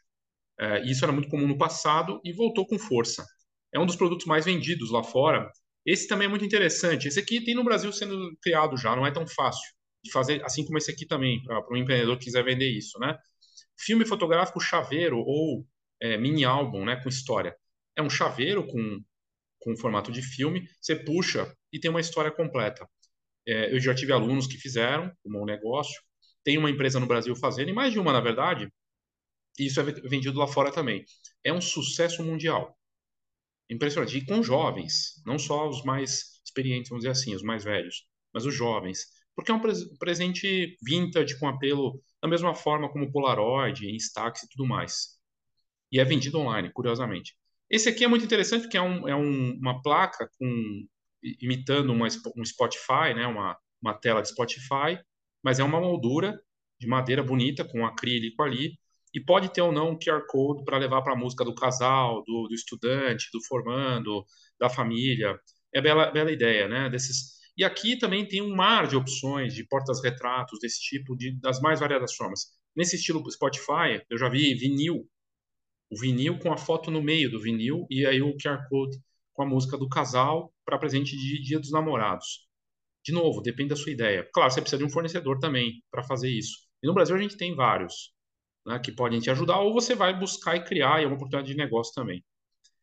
É, 0.59 0.83
isso 0.85 1.03
era 1.03 1.11
muito 1.11 1.29
comum 1.29 1.47
no 1.47 1.57
passado 1.57 2.21
e 2.23 2.31
voltou 2.33 2.65
com 2.67 2.77
força. 2.77 3.25
É 3.73 3.79
um 3.79 3.85
dos 3.85 3.95
produtos 3.95 4.25
mais 4.25 4.45
vendidos 4.45 4.91
lá 4.91 5.03
fora. 5.03 5.49
Esse 5.85 6.07
também 6.07 6.25
é 6.25 6.29
muito 6.29 6.45
interessante. 6.45 7.07
Esse 7.07 7.19
aqui 7.19 7.43
tem 7.43 7.55
no 7.55 7.63
Brasil 7.63 7.91
sendo 7.91 8.35
criado 8.41 8.77
já, 8.77 8.95
não 8.95 9.05
é 9.05 9.11
tão 9.11 9.27
fácil 9.27 9.63
de 10.03 10.11
fazer, 10.11 10.43
assim 10.45 10.63
como 10.65 10.77
esse 10.77 10.91
aqui 10.91 11.05
também, 11.05 11.41
para 11.43 11.73
um 11.73 11.77
empreendedor 11.77 12.17
que 12.17 12.25
quiser 12.25 12.43
vender 12.43 12.69
isso, 12.69 12.99
né? 12.99 13.17
Filme 13.77 14.05
fotográfico 14.05 14.59
chaveiro 14.59 15.17
ou 15.19 15.65
é, 16.01 16.17
mini 16.17 16.45
álbum, 16.45 16.85
né, 16.85 16.95
com 16.97 17.09
história. 17.09 17.55
É 17.95 18.01
um 18.01 18.09
chaveiro 18.09 18.65
com, 18.67 19.01
com 19.65 19.75
formato 19.75 20.11
de 20.11 20.21
filme, 20.21 20.69
você 20.79 20.95
puxa 20.95 21.51
e 21.73 21.79
tem 21.79 21.91
uma 21.91 21.99
história 21.99 22.31
completa. 22.31 22.87
É, 23.47 23.73
eu 23.73 23.79
já 23.79 23.93
tive 23.93 24.13
alunos 24.13 24.47
que 24.47 24.57
fizeram 24.57 25.11
um 25.25 25.31
bom 25.31 25.45
negócio, 25.45 26.01
tem 26.43 26.57
uma 26.57 26.69
empresa 26.69 26.99
no 26.99 27.07
Brasil 27.07 27.35
fazendo, 27.35 27.69
e 27.69 27.73
mais 27.73 27.91
de 27.91 27.99
uma, 27.99 28.13
na 28.13 28.21
verdade, 28.21 28.71
e 29.59 29.65
isso 29.65 29.79
é 29.79 29.83
vendido 29.83 30.39
lá 30.39 30.47
fora 30.47 30.71
também. 30.71 31.03
É 31.43 31.51
um 31.51 31.61
sucesso 31.61 32.23
mundial. 32.23 32.77
Impressionante. 33.69 34.17
E 34.17 34.25
com 34.25 34.43
jovens, 34.43 35.21
não 35.25 35.39
só 35.39 35.67
os 35.67 35.83
mais 35.83 36.41
experientes, 36.45 36.89
vamos 36.89 37.03
dizer 37.03 37.11
assim, 37.11 37.35
os 37.35 37.41
mais 37.41 37.63
velhos, 37.63 38.05
mas 38.31 38.45
os 38.45 38.53
jovens 38.53 39.07
porque 39.35 39.51
é 39.51 39.53
um 39.53 39.61
presente 39.99 40.77
vintage 40.81 41.37
com 41.37 41.47
apelo 41.47 42.01
da 42.21 42.27
mesma 42.27 42.55
forma 42.55 42.89
como 42.89 43.11
Polaroid, 43.11 43.85
Instax 43.93 44.43
e 44.43 44.49
tudo 44.49 44.65
mais. 44.65 45.19
E 45.91 45.99
é 45.99 46.05
vendido 46.05 46.39
online, 46.39 46.71
curiosamente. 46.71 47.35
Esse 47.69 47.89
aqui 47.89 48.03
é 48.03 48.07
muito 48.07 48.25
interessante 48.25 48.63
porque 48.63 48.77
é, 48.77 48.81
um, 48.81 49.07
é 49.07 49.15
um, 49.15 49.57
uma 49.59 49.81
placa 49.81 50.29
com, 50.37 50.87
imitando 51.41 51.91
uma, 51.91 52.07
um 52.37 52.45
Spotify, 52.45 53.13
né, 53.15 53.25
uma, 53.27 53.57
uma 53.81 53.93
tela 53.93 54.21
de 54.21 54.29
Spotify, 54.29 54.99
mas 55.43 55.59
é 55.59 55.63
uma 55.63 55.79
moldura 55.79 56.39
de 56.79 56.87
madeira 56.87 57.23
bonita 57.23 57.63
com 57.63 57.85
acrílico 57.85 58.43
ali 58.43 58.77
e 59.13 59.19
pode 59.19 59.51
ter 59.53 59.61
ou 59.61 59.71
não 59.71 59.91
um 59.91 59.97
QR 59.97 60.25
Code 60.27 60.63
para 60.65 60.77
levar 60.77 61.01
para 61.01 61.13
a 61.13 61.15
música 61.15 61.45
do 61.45 61.55
casal, 61.55 62.23
do, 62.25 62.47
do, 62.47 62.53
estudante, 62.53 63.29
do 63.31 63.41
formando, 63.45 64.25
da 64.59 64.69
família. 64.69 65.39
É 65.73 65.81
bela, 65.81 66.11
bela 66.11 66.31
ideia, 66.31 66.67
né? 66.67 66.89
Desses 66.89 67.35
e 67.57 67.63
aqui 67.63 67.97
também 67.97 68.27
tem 68.27 68.41
um 68.41 68.53
mar 68.53 68.85
de 68.87 68.97
opções 68.97 69.53
de 69.53 69.65
portas-retratos 69.65 70.59
desse 70.59 70.81
tipo, 70.81 71.15
de, 71.15 71.39
das 71.39 71.61
mais 71.61 71.79
variadas 71.79 72.13
formas. 72.13 72.47
Nesse 72.75 72.97
estilo 72.97 73.23
Spotify, 73.31 74.01
eu 74.09 74.17
já 74.17 74.27
vi 74.27 74.53
vinil, 74.55 75.07
o 75.95 75.97
vinil 75.97 76.37
com 76.39 76.51
a 76.51 76.57
foto 76.57 76.91
no 76.91 77.01
meio 77.01 77.31
do 77.31 77.39
vinil 77.39 77.87
e 77.89 78.05
aí 78.05 78.21
o 78.21 78.35
QR 78.35 78.67
Code 78.67 78.99
com 79.33 79.43
a 79.43 79.45
música 79.45 79.77
do 79.77 79.87
casal 79.87 80.53
para 80.65 80.77
presente 80.77 81.15
de 81.15 81.41
Dia 81.41 81.57
dos 81.57 81.71
Namorados. 81.71 82.47
De 83.03 83.13
novo, 83.13 83.41
depende 83.41 83.69
da 83.69 83.75
sua 83.77 83.91
ideia. 83.91 84.27
Claro, 84.33 84.51
você 84.51 84.59
precisa 84.59 84.77
de 84.77 84.83
um 84.83 84.89
fornecedor 84.89 85.39
também 85.39 85.81
para 85.89 86.03
fazer 86.03 86.29
isso. 86.29 86.57
E 86.83 86.87
no 86.87 86.93
Brasil 86.93 87.15
a 87.15 87.19
gente 87.19 87.37
tem 87.37 87.55
vários 87.55 88.13
né, 88.65 88.77
que 88.79 88.91
podem 88.91 89.19
te 89.19 89.29
ajudar, 89.29 89.59
ou 89.59 89.73
você 89.73 89.95
vai 89.95 90.17
buscar 90.17 90.57
e 90.57 90.63
criar, 90.63 90.99
e 90.99 91.05
é 91.05 91.07
uma 91.07 91.15
oportunidade 91.15 91.47
de 91.47 91.57
negócio 91.57 91.93
também. 91.93 92.23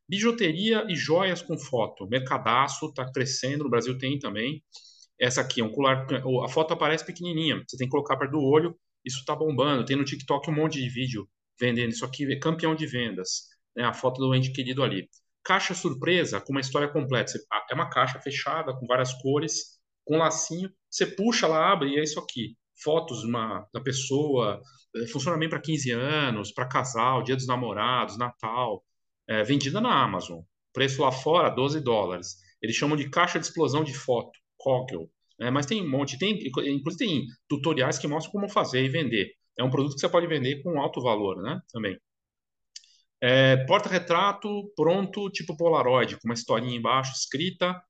Bijuteria 0.08 0.86
e 0.88 0.96
joias 0.96 1.42
com 1.42 1.58
foto. 1.58 2.06
Mercadaço 2.06 2.86
está 2.86 3.10
crescendo, 3.10 3.64
no 3.64 3.70
Brasil 3.70 3.98
tem 3.98 4.18
também. 4.18 4.62
Essa 5.20 5.42
aqui 5.42 5.60
é 5.60 5.64
um 5.64 5.70
colar, 5.70 6.06
a 6.44 6.48
foto 6.48 6.72
aparece 6.72 7.04
pequenininha, 7.04 7.62
você 7.66 7.76
tem 7.76 7.86
que 7.86 7.90
colocar 7.90 8.16
perto 8.16 8.32
do 8.32 8.42
olho, 8.42 8.74
isso 9.04 9.18
está 9.18 9.36
bombando. 9.36 9.84
Tem 9.84 9.96
no 9.96 10.04
TikTok 10.04 10.50
um 10.50 10.54
monte 10.54 10.80
de 10.80 10.88
vídeo 10.88 11.28
vendendo 11.62 11.90
isso 11.90 12.04
aqui, 12.04 12.30
é 12.30 12.36
campeão 12.36 12.74
de 12.74 12.86
vendas, 12.86 13.48
né? 13.76 13.84
A 13.84 13.92
foto 13.92 14.18
do 14.18 14.34
ente 14.34 14.50
querido 14.50 14.82
ali. 14.82 15.08
Caixa 15.44 15.74
surpresa 15.74 16.40
com 16.40 16.52
uma 16.52 16.60
história 16.60 16.88
completa. 16.88 17.32
É 17.70 17.74
uma 17.74 17.88
caixa 17.88 18.18
fechada 18.20 18.74
com 18.74 18.84
várias 18.84 19.12
cores, 19.22 19.78
com 20.04 20.18
lacinho. 20.18 20.68
Você 20.90 21.06
puxa, 21.06 21.46
ela 21.46 21.72
abre 21.72 21.90
e 21.90 21.98
é 22.00 22.02
isso 22.02 22.18
aqui. 22.18 22.56
Fotos 22.82 23.22
uma, 23.22 23.64
da 23.72 23.80
pessoa. 23.80 24.60
É, 24.96 25.06
funciona 25.06 25.38
bem 25.38 25.48
para 25.48 25.60
15 25.60 25.92
anos, 25.92 26.52
para 26.52 26.66
casal, 26.66 27.22
Dia 27.22 27.36
dos 27.36 27.46
Namorados, 27.46 28.18
Natal. 28.18 28.84
É, 29.28 29.44
vendida 29.44 29.80
na 29.80 30.02
Amazon. 30.02 30.40
Preço 30.72 31.00
lá 31.00 31.12
fora, 31.12 31.48
12 31.48 31.80
dólares. 31.80 32.36
Eles 32.60 32.74
chamam 32.74 32.96
de 32.96 33.08
caixa 33.08 33.38
de 33.38 33.46
explosão 33.46 33.84
de 33.84 33.94
foto, 33.94 34.32
Coggle. 34.56 35.08
É, 35.40 35.50
mas 35.50 35.66
tem 35.66 35.82
um 35.82 35.90
monte, 35.90 36.18
tem, 36.18 36.38
inclusive 36.46 36.96
tem 36.96 37.26
tutoriais 37.48 37.98
que 37.98 38.08
mostram 38.08 38.32
como 38.32 38.48
fazer 38.48 38.84
e 38.84 38.88
vender. 38.88 39.32
É 39.58 39.64
um 39.64 39.70
produto 39.70 39.94
que 39.94 40.00
você 40.00 40.08
pode 40.08 40.26
vender 40.26 40.62
com 40.62 40.80
alto 40.80 41.00
valor, 41.00 41.42
né? 41.42 41.60
Também. 41.72 41.98
É, 43.20 43.56
Porta-retrato 43.66 44.72
pronto, 44.74 45.30
tipo 45.30 45.56
Polaroid, 45.56 46.16
com 46.16 46.28
uma 46.28 46.34
historinha 46.34 46.76
embaixo 46.76 47.12
escrita, 47.12 47.80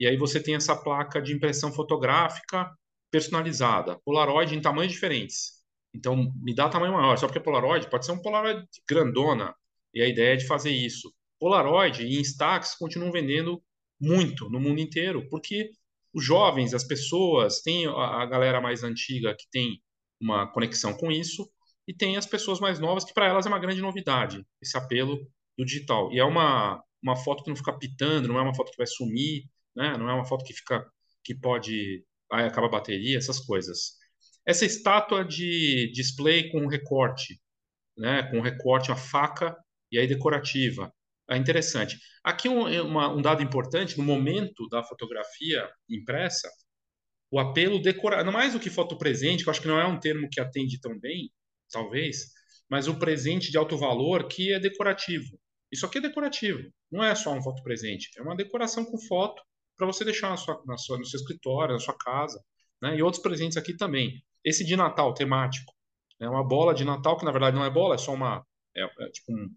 e 0.00 0.06
aí 0.06 0.16
você 0.16 0.42
tem 0.42 0.54
essa 0.56 0.74
placa 0.74 1.20
de 1.20 1.32
impressão 1.32 1.72
fotográfica 1.72 2.68
personalizada. 3.10 3.98
Polaroid 4.04 4.56
em 4.56 4.60
tamanhos 4.60 4.92
diferentes. 4.92 5.60
Então, 5.94 6.32
me 6.42 6.54
dá 6.54 6.68
tamanho 6.68 6.94
maior. 6.94 7.16
Só 7.18 7.26
porque 7.26 7.38
é 7.38 7.42
Polaroid, 7.42 7.88
pode 7.90 8.06
ser 8.06 8.12
um 8.12 8.22
Polaroid 8.22 8.66
grandona. 8.88 9.54
E 9.92 10.02
a 10.02 10.08
ideia 10.08 10.34
é 10.34 10.36
de 10.36 10.46
fazer 10.46 10.70
isso. 10.70 11.12
Polaroid 11.38 12.02
e 12.04 12.20
Instax 12.20 12.76
continuam 12.76 13.12
vendendo 13.12 13.62
muito 14.00 14.48
no 14.48 14.60
mundo 14.60 14.80
inteiro, 14.80 15.28
porque 15.28 15.70
os 16.12 16.24
jovens, 16.24 16.74
as 16.74 16.84
pessoas, 16.84 17.60
tem 17.60 17.86
a 17.86 18.24
galera 18.26 18.60
mais 18.60 18.82
antiga 18.82 19.34
que 19.36 19.46
tem 19.50 19.80
uma 20.20 20.46
conexão 20.52 20.92
com 20.94 21.10
isso, 21.10 21.50
e 21.86 21.94
tem 21.94 22.16
as 22.16 22.26
pessoas 22.26 22.60
mais 22.60 22.78
novas, 22.78 23.04
que 23.04 23.14
para 23.14 23.26
elas 23.26 23.46
é 23.46 23.48
uma 23.48 23.58
grande 23.58 23.80
novidade, 23.80 24.44
esse 24.60 24.76
apelo 24.76 25.26
do 25.58 25.64
digital. 25.64 26.12
E 26.12 26.18
é 26.18 26.24
uma, 26.24 26.82
uma 27.02 27.16
foto 27.16 27.42
que 27.42 27.48
não 27.48 27.56
fica 27.56 27.76
pitando, 27.76 28.28
não 28.28 28.38
é 28.38 28.42
uma 28.42 28.54
foto 28.54 28.70
que 28.70 28.76
vai 28.76 28.86
sumir, 28.86 29.44
né? 29.74 29.96
não 29.96 30.08
é 30.08 30.14
uma 30.14 30.24
foto 30.24 30.44
que 30.44 30.52
fica 30.52 30.86
que 31.22 31.34
pode 31.34 32.04
aí 32.32 32.44
acaba 32.46 32.66
a 32.66 32.70
bateria, 32.70 33.18
essas 33.18 33.40
coisas. 33.40 33.96
Essa 34.46 34.64
estátua 34.64 35.24
de 35.24 35.90
display 35.92 36.50
com 36.50 36.66
recorte, 36.66 37.40
né? 37.96 38.22
com 38.30 38.40
recorte, 38.40 38.92
a 38.92 38.96
faca 38.96 39.56
e 39.90 39.98
aí 39.98 40.06
decorativa. 40.06 40.92
É 41.28 41.36
interessante. 41.36 41.98
Aqui 42.24 42.48
um, 42.48 42.66
uma, 42.82 43.12
um 43.12 43.22
dado 43.22 43.42
importante, 43.42 43.96
no 43.98 44.04
momento 44.04 44.68
da 44.68 44.82
fotografia 44.82 45.68
impressa, 45.88 46.48
o 47.30 47.38
apelo 47.38 47.80
decorativo, 47.80 48.32
mais 48.32 48.52
do 48.52 48.60
que 48.60 48.70
foto 48.70 48.96
presente, 48.98 49.42
que 49.42 49.48
eu 49.48 49.52
acho 49.52 49.62
que 49.62 49.68
não 49.68 49.78
é 49.78 49.86
um 49.86 49.98
termo 49.98 50.28
que 50.30 50.40
atende 50.40 50.80
tão 50.80 50.98
bem, 50.98 51.30
talvez, 51.70 52.32
mas 52.68 52.88
o 52.88 52.98
presente 52.98 53.50
de 53.50 53.58
alto 53.58 53.76
valor 53.76 54.26
que 54.26 54.52
é 54.52 54.58
decorativo. 54.58 55.38
Isso 55.70 55.86
aqui 55.86 55.98
é 55.98 56.00
decorativo, 56.00 56.72
não 56.90 57.04
é 57.04 57.14
só 57.14 57.32
um 57.32 57.42
foto 57.42 57.62
presente, 57.62 58.10
é 58.16 58.22
uma 58.22 58.34
decoração 58.34 58.84
com 58.84 58.98
foto 58.98 59.42
para 59.76 59.86
você 59.86 60.04
deixar 60.04 60.30
na 60.30 60.36
sua, 60.36 60.62
na 60.66 60.76
sua, 60.76 60.98
no 60.98 61.06
seu 61.06 61.18
escritório, 61.18 61.74
na 61.74 61.80
sua 61.80 61.96
casa, 61.96 62.42
né? 62.82 62.96
E 62.96 63.02
outros 63.02 63.22
presentes 63.22 63.56
aqui 63.56 63.76
também. 63.76 64.22
Esse 64.44 64.64
de 64.64 64.76
Natal 64.76 65.14
temático, 65.14 65.72
é 66.20 66.28
uma 66.28 66.44
bola 66.44 66.74
de 66.74 66.84
Natal 66.84 67.16
que 67.16 67.24
na 67.24 67.32
verdade 67.32 67.56
não 67.56 67.64
é 67.64 67.70
bola, 67.70 67.94
é 67.94 67.98
só 67.98 68.12
uma 68.12 68.44
é, 68.76 68.82
é 68.82 69.10
tipo 69.10 69.32
um 69.32 69.54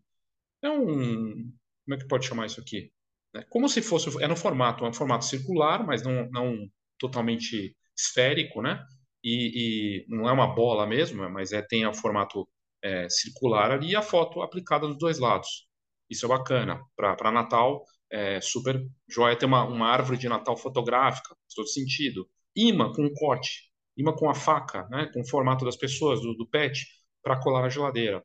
é 0.61 0.69
um 0.69 1.51
como 1.85 1.95
é 1.95 1.97
que 1.97 2.07
pode 2.07 2.25
chamar 2.25 2.45
isso 2.45 2.61
aqui? 2.61 2.91
É 3.35 3.43
como 3.43 3.67
se 3.67 3.81
fosse 3.81 4.09
é 4.23 4.27
no 4.27 4.35
formato, 4.35 4.85
é 4.85 4.89
um 4.89 4.93
formato 4.93 5.25
circular, 5.25 5.85
mas 5.85 6.03
não 6.03 6.29
não 6.31 6.69
totalmente 6.97 7.75
esférico, 7.95 8.61
né? 8.61 8.83
e, 9.23 10.03
e, 10.03 10.05
não 10.09 10.27
é 10.27 10.31
uma 10.31 10.53
bola 10.53 10.85
mesmo, 10.85 11.27
mas 11.29 11.53
é, 11.53 11.61
tem 11.61 11.85
o 11.87 11.93
formato 11.93 12.47
é, 12.83 13.07
circular 13.09 13.71
ali 13.71 13.91
e 13.91 13.95
a 13.95 14.01
foto 14.01 14.41
aplicada 14.41 14.87
dos 14.87 14.97
dois 14.97 15.19
lados. 15.19 15.67
Isso 16.09 16.25
é 16.25 16.29
bacana. 16.29 16.81
Para 16.95 17.31
Natal, 17.31 17.83
é 18.11 18.41
super 18.41 18.85
joia 19.09 19.37
ter 19.37 19.45
uma, 19.45 19.63
uma 19.63 19.87
árvore 19.87 20.17
de 20.17 20.27
Natal 20.27 20.57
fotográfica, 20.57 21.29
faz 21.29 21.53
todo 21.55 21.67
sentido. 21.67 22.27
Imã 22.55 22.91
com 22.93 23.09
corte, 23.13 23.71
imã 23.97 24.13
com 24.13 24.29
a 24.29 24.35
faca, 24.35 24.87
né, 24.89 25.09
com 25.13 25.21
o 25.21 25.27
formato 25.27 25.65
das 25.65 25.77
pessoas, 25.77 26.21
do, 26.21 26.35
do 26.35 26.47
pet, 26.47 26.85
para 27.23 27.39
colar 27.41 27.61
na 27.61 27.69
geladeira. 27.69 28.23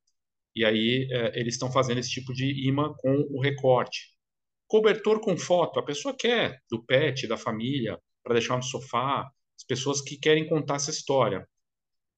E 0.54 0.64
aí 0.64 1.08
é, 1.12 1.40
eles 1.40 1.54
estão 1.54 1.70
fazendo 1.70 1.98
esse 1.98 2.10
tipo 2.10 2.32
de 2.34 2.68
imã 2.68 2.92
com 2.98 3.12
o 3.30 3.40
recorte. 3.40 4.12
Cobertor 4.66 5.20
com 5.20 5.36
foto, 5.36 5.80
a 5.80 5.84
pessoa 5.84 6.14
quer 6.16 6.60
do 6.70 6.84
pet, 6.84 7.26
da 7.26 7.36
família, 7.36 7.98
para 8.28 8.38
deixar 8.38 8.56
no 8.56 8.62
sofá, 8.62 9.28
as 9.56 9.64
pessoas 9.64 10.00
que 10.00 10.18
querem 10.18 10.46
contar 10.46 10.76
essa 10.76 10.90
história. 10.90 11.48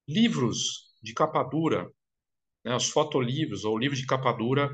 Livros 0.07 0.91
de 1.01 1.13
capa 1.13 1.41
dura, 1.43 1.89
né, 2.63 2.75
os 2.75 2.89
fotolivros 2.89 3.65
ou 3.65 3.77
livros 3.77 3.99
de 3.99 4.05
capa 4.05 4.31
dura 4.33 4.69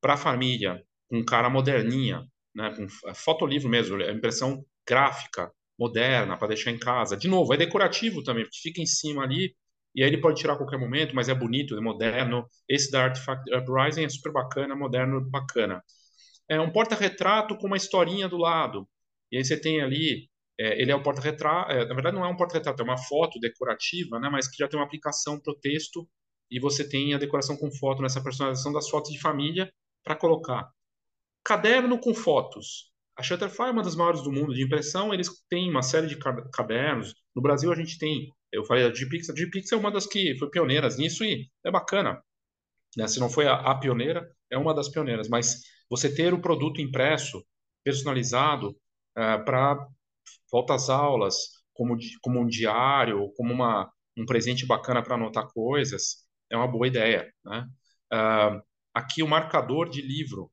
para 0.00 0.14
a 0.14 0.18
família, 0.18 0.82
com 1.08 1.24
cara 1.24 1.48
moderninha, 1.48 2.22
né, 2.54 2.74
com 2.76 2.86
é, 3.08 3.14
fotolivro 3.14 3.68
mesmo, 3.68 4.00
é 4.02 4.12
impressão 4.12 4.64
gráfica, 4.86 5.50
moderna, 5.78 6.36
para 6.36 6.48
deixar 6.48 6.70
em 6.70 6.78
casa. 6.78 7.16
De 7.16 7.28
novo, 7.28 7.52
é 7.54 7.56
decorativo 7.56 8.22
também, 8.22 8.44
porque 8.44 8.58
fica 8.62 8.80
em 8.80 8.86
cima 8.86 9.22
ali, 9.24 9.54
e 9.94 10.02
aí 10.02 10.08
ele 10.10 10.20
pode 10.20 10.38
tirar 10.40 10.54
a 10.54 10.56
qualquer 10.56 10.78
momento, 10.78 11.14
mas 11.14 11.28
é 11.28 11.34
bonito, 11.34 11.76
é 11.76 11.80
moderno. 11.80 12.46
Esse 12.68 12.90
da 12.90 13.04
Artifact 13.04 13.50
Uprising 13.54 14.04
é 14.04 14.08
super 14.08 14.32
bacana, 14.32 14.76
moderno, 14.76 15.20
bacana. 15.30 15.82
É 16.48 16.60
um 16.60 16.70
porta-retrato 16.70 17.56
com 17.56 17.66
uma 17.66 17.76
historinha 17.78 18.28
do 18.28 18.36
lado. 18.36 18.86
E 19.32 19.38
aí 19.38 19.44
você 19.44 19.58
tem 19.58 19.80
ali 19.80 20.28
é, 20.58 20.80
ele 20.80 20.90
é 20.90 20.96
um 20.96 21.02
porta-retrato, 21.02 21.70
é, 21.70 21.86
na 21.86 21.94
verdade 21.94 22.16
não 22.16 22.24
é 22.24 22.28
um 22.28 22.36
porta-retrato, 22.36 22.80
é 22.80 22.84
uma 22.84 22.98
foto 22.98 23.38
decorativa, 23.38 24.18
né, 24.18 24.28
mas 24.30 24.48
que 24.48 24.56
já 24.58 24.68
tem 24.68 24.78
uma 24.78 24.86
aplicação 24.86 25.38
para 25.38 25.52
o 25.52 25.58
texto 25.58 26.08
e 26.50 26.58
você 26.60 26.88
tem 26.88 27.14
a 27.14 27.18
decoração 27.18 27.56
com 27.56 27.70
foto 27.70 28.02
nessa 28.02 28.22
personalização 28.22 28.72
das 28.72 28.88
fotos 28.88 29.12
de 29.12 29.20
família 29.20 29.70
para 30.02 30.14
colocar. 30.14 30.70
Caderno 31.44 31.98
com 31.98 32.14
fotos. 32.14 32.90
A 33.16 33.22
Shutterfly 33.22 33.68
é 33.68 33.70
uma 33.70 33.82
das 33.82 33.96
maiores 33.96 34.22
do 34.22 34.30
mundo 34.30 34.54
de 34.54 34.62
impressão, 34.62 35.12
eles 35.12 35.28
têm 35.48 35.70
uma 35.70 35.82
série 35.82 36.06
de 36.06 36.16
cadernos. 36.52 37.14
No 37.34 37.42
Brasil 37.42 37.72
a 37.72 37.74
gente 37.74 37.98
tem, 37.98 38.30
eu 38.52 38.64
falei 38.64 38.84
da 38.84 38.90
Gpix, 38.90 39.30
a 39.30 39.32
Gpix 39.32 39.72
é 39.72 39.76
uma 39.76 39.90
das 39.90 40.06
que 40.06 40.36
foi 40.38 40.50
pioneiras 40.50 40.98
nisso 40.98 41.24
e 41.24 41.48
é 41.64 41.70
bacana. 41.70 42.22
Né? 42.96 43.06
Se 43.08 43.18
não 43.18 43.28
foi 43.28 43.46
a, 43.46 43.54
a 43.54 43.74
pioneira, 43.74 44.30
é 44.50 44.58
uma 44.58 44.74
das 44.74 44.88
pioneiras, 44.88 45.28
mas 45.28 45.62
você 45.88 46.12
ter 46.12 46.34
o 46.34 46.40
produto 46.40 46.80
impresso, 46.80 47.44
personalizado, 47.84 48.70
uh, 49.16 49.44
para 49.44 49.86
volta 50.50 50.74
às 50.74 50.88
aulas, 50.88 51.36
como, 51.74 51.96
como 52.22 52.40
um 52.40 52.46
diário, 52.46 53.32
como 53.36 53.52
uma, 53.52 53.90
um 54.16 54.24
presente 54.26 54.66
bacana 54.66 55.02
para 55.02 55.14
anotar 55.14 55.48
coisas, 55.52 56.26
é 56.50 56.56
uma 56.56 56.68
boa 56.68 56.86
ideia. 56.86 57.30
Né? 57.44 57.66
Uh, 58.12 58.62
aqui 58.94 59.22
o 59.22 59.28
marcador 59.28 59.88
de 59.88 60.00
livro, 60.00 60.50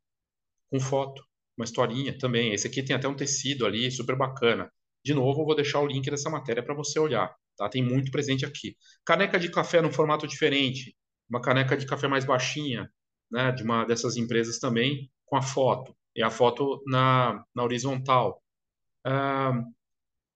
com 0.70 0.80
foto, 0.80 1.24
uma 1.58 1.65
historinha 1.65 2.18
também. 2.18 2.53
Esse 2.53 2.68
aqui 2.68 2.84
tem 2.84 2.96
até 2.96 3.08
um 3.08 3.15
tecido 3.15 3.65
ali, 3.65 3.89
super 3.92 4.15
bacana. 4.18 4.72
De 5.03 5.13
novo, 5.13 5.42
eu 5.42 5.46
vou 5.46 5.56
deixar 5.56 5.80
o 5.80 5.88
link 5.88 6.10
dessa 6.10 6.30
matéria 6.30 6.63
para 6.63 6.74
você 6.74 7.00
olhar. 7.00 7.34
Tá? 7.58 7.70
Tem 7.70 7.84
muito 7.84 8.12
presente 8.12 8.46
aqui. 8.46 8.75
Caneca 9.06 9.39
de 9.39 9.50
café 9.51 9.82
num 9.82 9.92
formato 9.92 10.27
diferente, 10.27 10.96
uma 11.30 11.42
caneca 11.42 11.77
de 11.77 11.86
café 11.86 12.08
mais 12.08 12.25
baixinha, 12.25 12.89
né, 13.32 13.51
de 13.51 13.63
uma 13.63 13.86
dessas 13.86 14.18
empresas 14.18 14.60
também, 14.60 15.10
com 15.25 15.36
a 15.36 15.42
foto. 15.42 15.96
E 16.15 16.22
a 16.22 16.30
foto 16.30 16.82
na, 16.86 17.44
na 17.56 17.63
horizontal. 17.63 18.43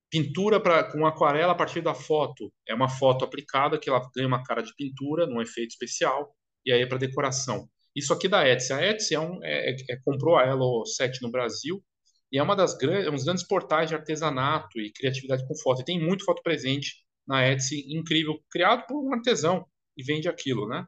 Pintura 0.10 0.60
pra, 0.62 0.86
com 0.86 1.06
aquarela 1.06 1.52
a 1.52 1.56
partir 1.56 1.82
da 1.82 1.94
foto. 1.94 2.52
É 2.68 2.74
uma 2.74 2.88
foto 2.90 3.26
aplicada 3.26 3.78
que 3.78 3.90
ela 3.90 4.02
ganha 4.16 4.28
uma 4.28 4.44
cara 4.44 4.62
de 4.62 4.74
pintura, 4.76 5.28
num 5.28 5.42
efeito 5.42 5.72
especial, 5.72 6.34
e 6.66 6.72
aí 6.72 6.82
é 6.82 6.86
para 6.86 6.98
decoração. 6.98 7.70
Isso 7.96 8.14
aqui 8.14 8.28
da 8.28 8.48
Etsy. 8.48 8.74
A 8.74 8.82
Etsy 8.82 9.16
é 9.16 9.20
um, 9.20 9.44
é, 9.44 9.72
é, 9.72 9.98
comprou 10.06 10.38
a 10.38 10.46
Elo 10.46 10.86
7 10.86 11.22
no 11.22 11.32
Brasil 11.32 11.84
e 12.32 12.38
é 12.38 12.44
uma 12.44 12.56
das 12.56 12.78
grandes, 12.78 13.08
é 13.08 13.10
um 13.10 13.16
dos 13.16 13.24
grandes 13.24 13.48
portais 13.48 13.90
de 13.90 13.96
artesanato 13.96 14.80
e 14.80 14.92
criatividade 14.92 15.46
com 15.48 15.56
foto. 15.58 15.82
E 15.82 15.86
tem 15.86 16.00
muito 16.00 16.24
foto 16.24 16.42
presente 16.44 16.96
na 17.28 17.46
Etsy, 17.50 17.86
incrível, 17.94 18.40
criado 18.50 18.86
por 18.88 19.04
um 19.04 19.14
artesão 19.14 19.66
e 19.98 20.04
vende 20.04 20.30
aquilo, 20.30 20.68
né? 20.68 20.86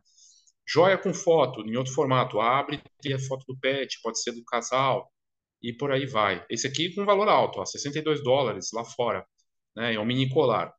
Joia 0.68 0.98
com 0.98 1.14
foto, 1.14 1.62
em 1.62 1.76
outro 1.76 1.94
formato. 1.94 2.40
Abre, 2.40 2.82
tem 3.02 3.14
a 3.14 3.20
foto 3.20 3.44
do 3.48 3.58
pet, 3.60 4.00
pode 4.02 4.22
ser 4.22 4.32
do 4.34 4.44
casal, 4.46 5.12
e 5.62 5.74
por 5.74 5.92
aí 5.92 6.06
vai. 6.06 6.46
Esse 6.50 6.68
aqui 6.68 6.94
com 6.94 7.06
valor 7.06 7.28
alto, 7.28 7.60
ó, 7.60 7.66
62 7.66 8.24
dólares 8.24 8.70
lá 8.74 8.84
fora, 8.84 9.26
né? 9.76 9.94
É 9.94 10.00
um 10.00 10.06
mini 10.06 10.30
colar. 10.30 10.74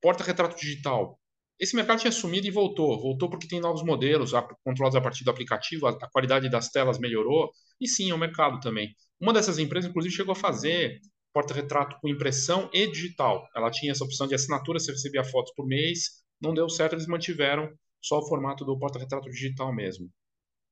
Porta-retrato 0.00 0.58
digital. 0.58 1.18
Esse 1.58 1.74
mercado 1.74 2.00
tinha 2.00 2.12
sumido 2.12 2.46
e 2.46 2.50
voltou. 2.50 3.00
Voltou 3.00 3.28
porque 3.28 3.48
tem 3.48 3.60
novos 3.60 3.82
modelos 3.82 4.32
controlados 4.64 4.96
a 4.96 5.00
partir 5.00 5.24
do 5.24 5.30
aplicativo, 5.30 5.86
a, 5.86 6.10
qualidade 6.10 6.48
das 6.48 6.68
telas 6.70 6.98
melhorou. 6.98 7.50
E 7.80 7.88
sim, 7.88 8.10
é 8.10 8.14
um 8.14 8.18
mercado 8.18 8.60
também. 8.60 8.94
Uma 9.20 9.32
dessas 9.32 9.58
empresas, 9.58 9.90
inclusive, 9.90 10.14
chegou 10.14 10.32
a 10.32 10.36
fazer 10.36 11.00
porta-retrato 11.32 11.98
com 12.00 12.08
impressão 12.08 12.70
e 12.72 12.86
digital. 12.86 13.46
Ela 13.56 13.70
tinha 13.70 13.92
essa 13.92 14.04
opção 14.04 14.26
de 14.26 14.34
assinatura, 14.34 14.78
você 14.78 14.92
recebia 14.92 15.24
fotos 15.24 15.52
por 15.54 15.66
mês. 15.66 16.22
Não 16.40 16.54
deu 16.54 16.68
certo, 16.68 16.94
eles 16.94 17.06
mantiveram 17.06 17.68
só 18.00 18.18
o 18.18 18.28
formato 18.28 18.64
do 18.64 18.78
porta-retrato 18.78 19.28
digital 19.28 19.74
mesmo. 19.74 20.08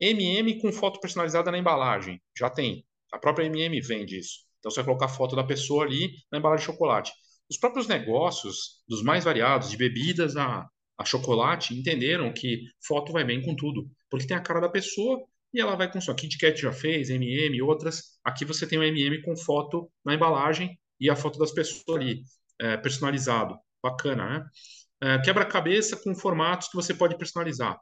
MM 0.01 0.61
com 0.61 0.73
foto 0.73 1.01
personalizada 1.01 1.51
na 1.51 1.59
embalagem. 1.59 2.21
Já 2.37 2.49
tem. 2.49 2.85
A 3.17 3.19
própria 3.19 3.47
MM 3.47 3.81
vende 3.81 4.19
isso. 4.19 4.41
Então 4.59 4.71
você 4.71 4.77
vai 4.77 4.85
colocar 4.85 5.07
a 5.07 5.09
foto 5.09 5.35
da 5.35 5.43
pessoa 5.43 5.85
ali 5.85 6.11
na 6.31 6.39
embalagem 6.39 6.67
de 6.67 6.73
chocolate. 6.73 7.13
Os 7.49 7.57
próprios 7.57 7.87
negócios, 7.87 8.83
dos 8.87 9.03
mais 9.03 9.25
variados, 9.25 9.71
de 9.71 9.77
bebidas 9.77 10.37
a, 10.37 10.69
a 10.99 11.05
chocolate, 11.05 11.75
entenderam 11.75 12.33
que 12.33 12.63
foto 12.87 13.13
vai 13.13 13.25
bem 13.25 13.41
com 13.41 13.57
tudo. 13.57 13.89
Porque 14.11 14.27
tem 14.27 14.37
a 14.37 14.43
cara 14.43 14.61
da 14.61 14.69
pessoa 14.69 15.25
e 15.55 15.61
ela 15.61 15.77
vai 15.77 15.91
com 15.91 15.99
sua 15.99 16.15
Kit 16.15 16.37
Kat 16.37 16.61
já 16.61 16.73
fez, 16.73 17.09
MM, 17.09 17.63
outras. 17.63 18.19
Aqui 18.23 18.45
você 18.45 18.67
tem 18.67 18.79
o 18.79 18.83
MM 18.83 19.23
com 19.23 19.35
foto 19.37 19.91
na 20.05 20.15
embalagem 20.15 20.79
e 21.01 21.09
a 21.09 21.17
foto 21.17 21.39
das 21.39 21.53
pessoas 21.53 21.97
ali, 21.97 22.23
é, 22.61 22.77
personalizado. 22.77 23.57
Bacana, 23.83 24.29
né? 24.29 24.47
É, 25.01 25.19
Quebra-cabeça 25.23 25.97
com 25.97 26.15
formatos 26.15 26.69
que 26.69 26.77
você 26.77 26.93
pode 26.93 27.17
personalizar. 27.17 27.79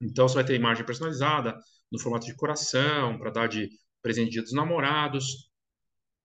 Então 0.00 0.26
você 0.26 0.36
vai 0.36 0.44
ter 0.44 0.54
imagem 0.54 0.84
personalizada 0.84 1.56
no 1.92 2.00
formato 2.00 2.26
de 2.26 2.34
coração, 2.34 3.18
para 3.18 3.30
dar 3.30 3.48
de 3.48 3.68
presente 4.02 4.30
dia 4.32 4.42
dos 4.42 4.52
namorados. 4.52 5.50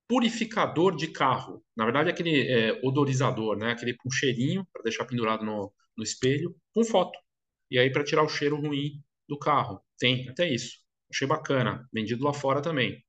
Purificador 0.07 0.95
de 0.95 1.07
carro. 1.07 1.63
Na 1.75 1.83
verdade, 1.85 2.09
é 2.09 2.13
aquele 2.13 2.47
é, 2.47 2.79
odorizador, 2.83 3.57
né? 3.57 3.71
Aquele 3.71 3.95
com 3.95 4.09
cheirinho 4.09 4.65
para 4.71 4.83
deixar 4.83 5.05
pendurado 5.05 5.43
no, 5.43 5.73
no 5.97 6.03
espelho, 6.03 6.55
com 6.73 6.83
foto. 6.83 7.17
E 7.71 7.79
aí 7.79 7.91
para 7.91 8.03
tirar 8.03 8.23
o 8.23 8.29
cheiro 8.29 8.55
ruim 8.59 9.03
do 9.27 9.37
carro. 9.37 9.81
Tem 9.97 10.29
até 10.29 10.47
isso. 10.47 10.77
Achei 11.11 11.27
bacana. 11.27 11.87
Vendido 11.91 12.23
lá 12.23 12.33
fora 12.33 12.61
também. 12.61 13.03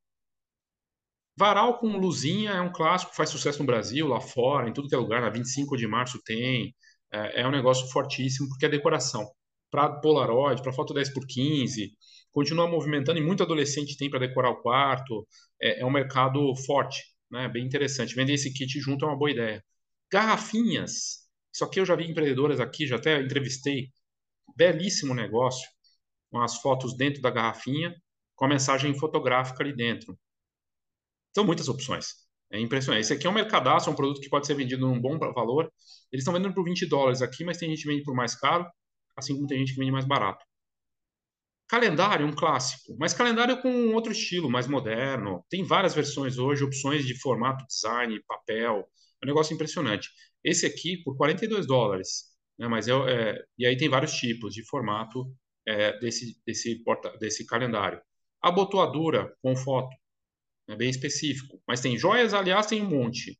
Varal 1.38 1.78
com 1.78 1.98
luzinha 1.98 2.52
é 2.52 2.60
um 2.60 2.72
clássico, 2.72 3.14
faz 3.14 3.28
sucesso 3.28 3.58
no 3.58 3.66
Brasil, 3.66 4.08
lá 4.08 4.20
fora, 4.20 4.68
em 4.68 4.72
tudo 4.72 4.88
que 4.88 4.94
é 4.94 4.98
lugar. 4.98 5.20
Na 5.20 5.28
25 5.28 5.76
de 5.76 5.86
março 5.86 6.22
tem. 6.24 6.74
É, 7.12 7.42
é 7.42 7.46
um 7.46 7.50
negócio 7.50 7.86
fortíssimo 7.88 8.48
porque 8.48 8.66
é 8.66 8.68
decoração. 8.68 9.26
Para 9.70 10.00
Polaroid, 10.00 10.62
para 10.62 10.72
foto 10.72 10.94
10 10.94 11.12
por 11.12 11.26
15, 11.26 11.92
continua 12.32 12.68
movimentando 12.68 13.18
e 13.18 13.22
muito 13.22 13.42
adolescente 13.42 13.96
tem 13.96 14.10
para 14.10 14.20
decorar 14.20 14.50
o 14.50 14.62
quarto. 14.62 15.26
É, 15.60 15.80
é, 15.80 15.86
um 15.86 15.90
mercado 15.90 16.54
forte, 16.66 17.02
né? 17.30 17.48
bem 17.48 17.64
interessante. 17.64 18.14
Vender 18.14 18.34
esse 18.34 18.52
kit 18.52 18.78
junto 18.80 19.04
é 19.04 19.08
uma 19.08 19.18
boa 19.18 19.30
ideia. 19.30 19.64
Garrafinhas. 20.10 21.26
Isso 21.52 21.64
aqui 21.64 21.80
eu 21.80 21.86
já 21.86 21.96
vi 21.96 22.08
empreendedoras 22.10 22.60
aqui, 22.60 22.86
já 22.86 22.96
até 22.96 23.20
entrevistei. 23.20 23.90
Belíssimo 24.56 25.14
negócio 25.14 25.68
com 26.30 26.40
as 26.40 26.58
fotos 26.60 26.96
dentro 26.96 27.22
da 27.22 27.30
garrafinha, 27.30 27.94
com 28.34 28.44
a 28.44 28.48
mensagem 28.48 28.94
fotográfica 28.98 29.62
ali 29.62 29.74
dentro. 29.74 30.18
São 31.34 31.44
muitas 31.44 31.68
opções. 31.68 32.26
É 32.50 32.60
impressionante. 32.60 33.02
Esse 33.02 33.12
aqui 33.12 33.26
é 33.26 33.30
um 33.30 33.32
mercadaço, 33.32 33.88
é 33.88 33.92
um 33.92 33.96
produto 33.96 34.20
que 34.20 34.28
pode 34.28 34.46
ser 34.46 34.54
vendido 34.54 34.86
num 34.86 35.00
bom 35.00 35.18
valor. 35.18 35.70
Eles 36.12 36.22
estão 36.22 36.32
vendendo 36.32 36.54
por 36.54 36.64
20 36.64 36.86
dólares 36.86 37.22
aqui, 37.22 37.44
mas 37.44 37.58
tem 37.58 37.68
gente 37.70 37.82
que 37.82 37.88
vende 37.88 38.04
por 38.04 38.14
mais 38.14 38.34
caro, 38.34 38.66
assim 39.16 39.34
como 39.34 39.46
tem 39.46 39.58
gente 39.58 39.72
que 39.72 39.78
vende 39.78 39.92
mais 39.92 40.06
barato. 40.06 40.44
Calendário, 41.68 42.26
um 42.26 42.32
clássico, 42.32 42.96
mas 42.98 43.12
calendário 43.12 43.60
com 43.60 43.92
outro 43.92 44.12
estilo, 44.12 44.48
mais 44.48 44.68
moderno. 44.68 45.44
Tem 45.50 45.64
várias 45.64 45.94
versões 45.94 46.38
hoje, 46.38 46.62
opções 46.62 47.04
de 47.04 47.18
formato, 47.18 47.66
design, 47.66 48.22
papel. 48.26 48.88
É 49.20 49.26
um 49.26 49.28
negócio 49.28 49.52
impressionante. 49.54 50.08
Esse 50.44 50.64
aqui 50.64 51.02
por 51.02 51.16
42 51.16 51.66
dólares, 51.66 52.36
né? 52.58 52.68
Mas 52.68 52.86
é, 52.86 52.92
é, 52.92 53.44
e 53.58 53.66
aí 53.66 53.76
tem 53.76 53.88
vários 53.88 54.12
tipos 54.12 54.54
de 54.54 54.64
formato 54.64 55.26
é, 55.66 55.98
desse, 55.98 56.40
desse, 56.46 56.82
porta, 56.84 57.16
desse 57.18 57.44
calendário. 57.44 58.00
Abotoadura 58.40 59.34
com 59.42 59.56
foto, 59.56 59.94
é 60.68 60.76
bem 60.76 60.90
específico. 60.90 61.60
Mas 61.66 61.80
tem 61.80 61.98
joias, 61.98 62.34
aliás, 62.34 62.66
tem 62.66 62.82
um 62.82 62.88
monte. 62.90 63.38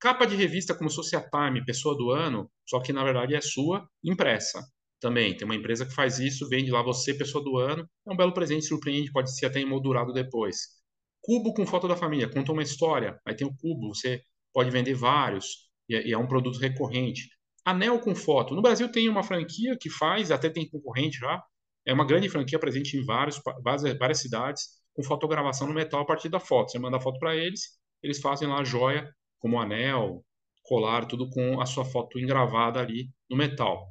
Capa 0.00 0.26
de 0.26 0.36
revista 0.36 0.74
como 0.74 0.88
se 0.88 0.96
fosse 0.96 1.16
a 1.16 1.28
Time, 1.28 1.64
pessoa 1.64 1.96
do 1.96 2.10
ano, 2.10 2.50
só 2.66 2.80
que 2.80 2.92
na 2.92 3.04
verdade 3.04 3.34
é 3.34 3.40
sua, 3.40 3.88
impressa. 4.02 4.62
Também 5.00 5.36
tem 5.36 5.44
uma 5.44 5.54
empresa 5.54 5.86
que 5.86 5.94
faz 5.94 6.18
isso, 6.18 6.48
vende 6.48 6.70
lá 6.70 6.82
você, 6.82 7.14
pessoa 7.14 7.42
do 7.42 7.56
ano. 7.56 7.88
É 8.06 8.12
um 8.12 8.16
belo 8.16 8.32
presente, 8.32 8.66
surpreende, 8.66 9.12
pode 9.12 9.34
ser 9.36 9.46
até 9.46 9.60
emoldurado 9.60 10.12
depois. 10.12 10.78
Cubo 11.20 11.54
com 11.54 11.66
foto 11.66 11.86
da 11.86 11.96
família, 11.96 12.28
conta 12.28 12.52
uma 12.52 12.62
história. 12.62 13.18
Aí 13.26 13.34
tem 13.34 13.46
o 13.46 13.54
cubo, 13.56 13.94
você 13.94 14.22
pode 14.52 14.70
vender 14.70 14.94
vários, 14.94 15.68
e 15.88 15.94
é, 15.94 16.10
é 16.10 16.18
um 16.18 16.26
produto 16.26 16.58
recorrente. 16.58 17.28
Anel 17.64 18.00
com 18.00 18.14
foto. 18.14 18.54
No 18.54 18.62
Brasil 18.62 18.90
tem 18.90 19.08
uma 19.08 19.22
franquia 19.22 19.76
que 19.78 19.90
faz, 19.90 20.30
até 20.30 20.48
tem 20.48 20.68
concorrente 20.68 21.18
já, 21.18 21.42
é 21.86 21.92
uma 21.92 22.06
grande 22.06 22.28
franquia 22.28 22.58
presente 22.58 22.96
em 22.96 23.04
vários, 23.04 23.40
várias, 23.62 23.98
várias 23.98 24.20
cidades, 24.20 24.62
com 24.94 25.02
fotogravação 25.02 25.66
no 25.66 25.74
metal 25.74 26.00
a 26.00 26.04
partir 26.04 26.28
da 26.28 26.40
foto. 26.40 26.70
Você 26.70 26.78
manda 26.78 26.96
a 26.96 27.00
foto 27.00 27.18
para 27.18 27.36
eles, 27.36 27.78
eles 28.02 28.20
fazem 28.20 28.48
lá 28.48 28.60
a 28.60 28.64
joia, 28.64 29.10
como 29.38 29.60
anel, 29.60 30.24
colar, 30.62 31.06
tudo 31.06 31.30
com 31.30 31.60
a 31.60 31.66
sua 31.66 31.84
foto 31.84 32.18
engravada 32.18 32.80
ali 32.80 33.10
no 33.30 33.36
metal. 33.36 33.86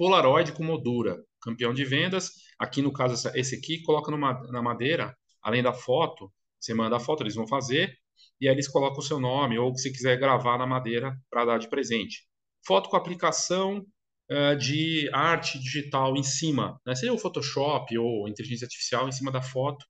Polaroid 0.00 0.52
com 0.52 0.64
moldura, 0.64 1.22
campeão 1.42 1.74
de 1.74 1.84
vendas. 1.84 2.30
Aqui 2.58 2.80
no 2.80 2.90
caso, 2.90 3.30
esse 3.34 3.56
aqui, 3.56 3.82
coloca 3.82 4.10
numa, 4.10 4.32
na 4.50 4.62
madeira, 4.62 5.14
além 5.42 5.62
da 5.62 5.74
foto, 5.74 6.32
você 6.58 6.72
manda 6.72 6.96
a 6.96 7.00
foto, 7.00 7.22
eles 7.22 7.34
vão 7.34 7.46
fazer, 7.46 7.94
e 8.40 8.48
aí 8.48 8.54
eles 8.54 8.66
colocam 8.66 9.00
o 9.00 9.02
seu 9.02 9.20
nome, 9.20 9.58
ou 9.58 9.76
se 9.76 9.92
quiser 9.92 10.18
gravar 10.18 10.56
na 10.56 10.66
madeira 10.66 11.14
para 11.28 11.44
dar 11.44 11.58
de 11.58 11.68
presente. 11.68 12.26
Foto 12.66 12.88
com 12.88 12.96
aplicação 12.96 13.84
uh, 14.30 14.56
de 14.56 15.10
arte 15.12 15.58
digital 15.58 16.16
em 16.16 16.22
cima, 16.22 16.80
né? 16.86 16.94
seja 16.94 17.12
o 17.12 17.18
Photoshop 17.18 17.98
ou 17.98 18.26
inteligência 18.26 18.64
artificial 18.64 19.06
em 19.06 19.12
cima 19.12 19.30
da 19.30 19.42
foto, 19.42 19.84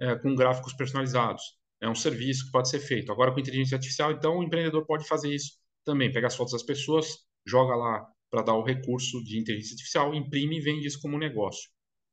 uh, 0.00 0.18
com 0.22 0.34
gráficos 0.34 0.72
personalizados. 0.72 1.42
É 1.82 1.88
um 1.88 1.94
serviço 1.94 2.46
que 2.46 2.50
pode 2.50 2.70
ser 2.70 2.80
feito. 2.80 3.12
Agora, 3.12 3.30
com 3.30 3.40
inteligência 3.40 3.74
artificial, 3.74 4.10
então, 4.10 4.38
o 4.38 4.42
empreendedor 4.42 4.86
pode 4.86 5.06
fazer 5.06 5.34
isso 5.34 5.52
também. 5.84 6.10
Pega 6.10 6.28
as 6.28 6.34
fotos 6.34 6.54
das 6.54 6.62
pessoas, 6.62 7.18
joga 7.46 7.76
lá 7.76 8.06
para 8.30 8.42
dar 8.42 8.54
o 8.54 8.62
recurso 8.62 9.22
de 9.24 9.38
inteligência 9.38 9.74
artificial, 9.74 10.14
imprime 10.14 10.58
e 10.58 10.60
vende 10.60 10.86
isso 10.86 11.00
como 11.00 11.18
negócio. 11.18 11.68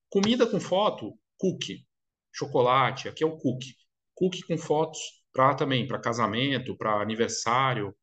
Comida 0.10 0.48
com 0.48 0.60
foto, 0.60 1.14
cookie. 1.38 1.86
Chocolate, 2.34 3.08
aqui 3.08 3.24
é 3.24 3.28
o 3.28 3.38
cookie. 3.38 3.76
Cookie 4.16 4.44
com 4.44 4.58
fotos 4.58 5.00
para 5.32 5.54
também, 5.54 5.88
para 5.88 6.00
casamento, 6.00 6.76
para 6.76 7.02
aniversário. 7.02 7.96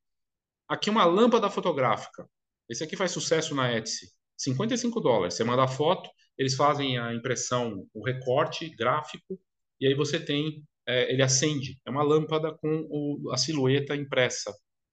Aqui 0.69 0.89
uma 0.89 1.05
lâmpada 1.05 1.51
fotográfica. 1.51 2.29
Esse 2.69 2.85
aqui 2.85 2.97
faz 2.97 3.11
sucesso 3.11 3.55
na 3.55 3.73
Etsy. 3.77 4.07
55 4.37 5.01
dólares. 5.01 5.35
Você 5.35 5.45
manda 5.45 5.65
a 5.65 5.69
foto, 5.69 6.09
eles 6.39 6.55
fazem 6.55 6.99
a 6.99 7.13
impressão, 7.15 7.87
o 7.93 8.05
recorte 8.05 8.69
gráfico, 8.75 9.39
e 9.81 9.87
aí 9.87 9.95
você 9.95 10.19
tem, 10.19 10.65
é, 10.87 11.13
ele 11.13 11.23
acende. 11.23 11.81
É 11.85 11.91
uma 11.91 12.03
lâmpada 12.03 12.53
com 12.57 12.87
o, 12.91 13.31
a 13.33 13.37
silhueta 13.37 13.95
impressa. 13.95 14.53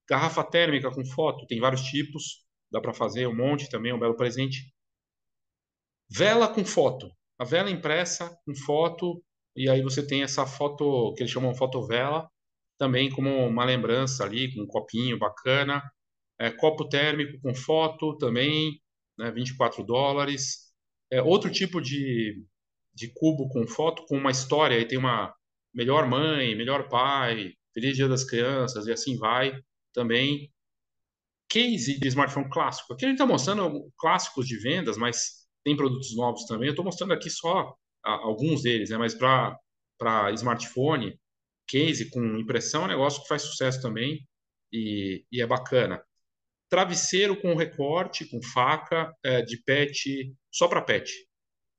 Garrafa 0.10 0.44
térmica 0.44 0.92
com 0.92 1.06
foto, 1.06 1.46
tem 1.48 1.60
vários 1.60 1.82
tipos, 1.84 2.44
dá 2.72 2.80
para 2.80 2.94
fazer 2.94 3.28
um 3.28 3.36
monte 3.36 3.70
também, 3.70 3.94
um 3.94 4.00
belo 4.00 4.16
presente. 4.16 4.74
Vela 6.10 6.48
com 6.48 6.64
foto. 6.66 7.12
A 7.40 7.44
vela 7.44 7.72
impressa 7.72 8.38
com 8.46 8.56
foto, 8.56 9.24
e 9.56 9.70
aí 9.70 9.82
você 9.82 10.06
tem 10.06 10.24
essa 10.24 10.46
foto 10.46 11.14
que 11.16 11.24
eles 11.24 11.32
chamam 11.32 11.56
fotovela, 11.56 12.30
também 12.78 13.10
como 13.10 13.30
uma 13.48 13.66
lembrança 13.66 14.24
ali, 14.24 14.54
com 14.54 14.62
um 14.64 14.68
copinho 14.68 15.18
bacana. 15.18 15.82
É, 16.40 16.50
copo 16.50 16.90
térmico 16.90 17.40
com 17.42 17.54
foto 17.54 18.18
também, 18.18 18.80
né, 19.18 19.32
24 19.32 19.84
dólares. 19.84 20.72
É, 21.12 21.22
outro 21.22 21.52
tipo 21.52 21.82
de, 21.82 22.44
de 22.94 23.12
cubo 23.14 23.50
com 23.50 23.68
foto, 23.68 24.06
com 24.08 24.18
uma 24.18 24.32
história, 24.32 24.78
aí 24.78 24.88
tem 24.88 24.98
uma 24.98 25.34
melhor 25.74 26.08
mãe, 26.08 26.56
melhor 26.56 26.90
pai, 26.90 27.54
Feliz 27.74 27.96
Dia 27.96 28.08
das 28.08 28.24
Crianças 28.24 28.88
e 28.88 28.92
assim 28.92 29.18
vai 29.18 29.54
também. 29.94 30.52
Case 31.52 32.00
de 32.00 32.08
smartphone 32.08 32.50
clássico. 32.50 32.94
Aqui 32.94 33.06
a 33.06 33.10
gente 33.10 33.18
está 33.18 33.26
mostrando 33.26 33.92
clássicos 33.98 34.48
de 34.48 34.58
vendas, 34.58 34.98
mas 34.98 35.46
tem 35.64 35.76
produtos 35.76 36.16
novos 36.16 36.46
também. 36.46 36.68
Eu 36.68 36.72
estou 36.72 36.86
mostrando 36.86 37.14
aqui 37.14 37.30
só 37.30 37.76
alguns 38.04 38.64
deles, 38.64 38.90
né? 38.90 38.98
mas 38.98 39.14
para 39.14 40.32
smartphone, 40.34 41.20
case 41.68 42.10
com 42.10 42.38
impressão 42.38 42.84
é 42.84 42.86
um 42.86 42.90
negócio 42.90 43.22
que 43.22 43.28
faz 43.28 43.42
sucesso 43.42 43.82
também 43.82 44.26
e, 44.72 45.26
e 45.32 45.42
é 45.42 45.46
bacana 45.46 46.02
travesseiro 46.72 47.36
com 47.36 47.54
recorte, 47.54 48.26
com 48.26 48.42
faca, 48.42 49.14
é, 49.22 49.42
de 49.42 49.62
pet, 49.62 50.34
só 50.50 50.70
para 50.70 50.82
pet, 50.82 51.12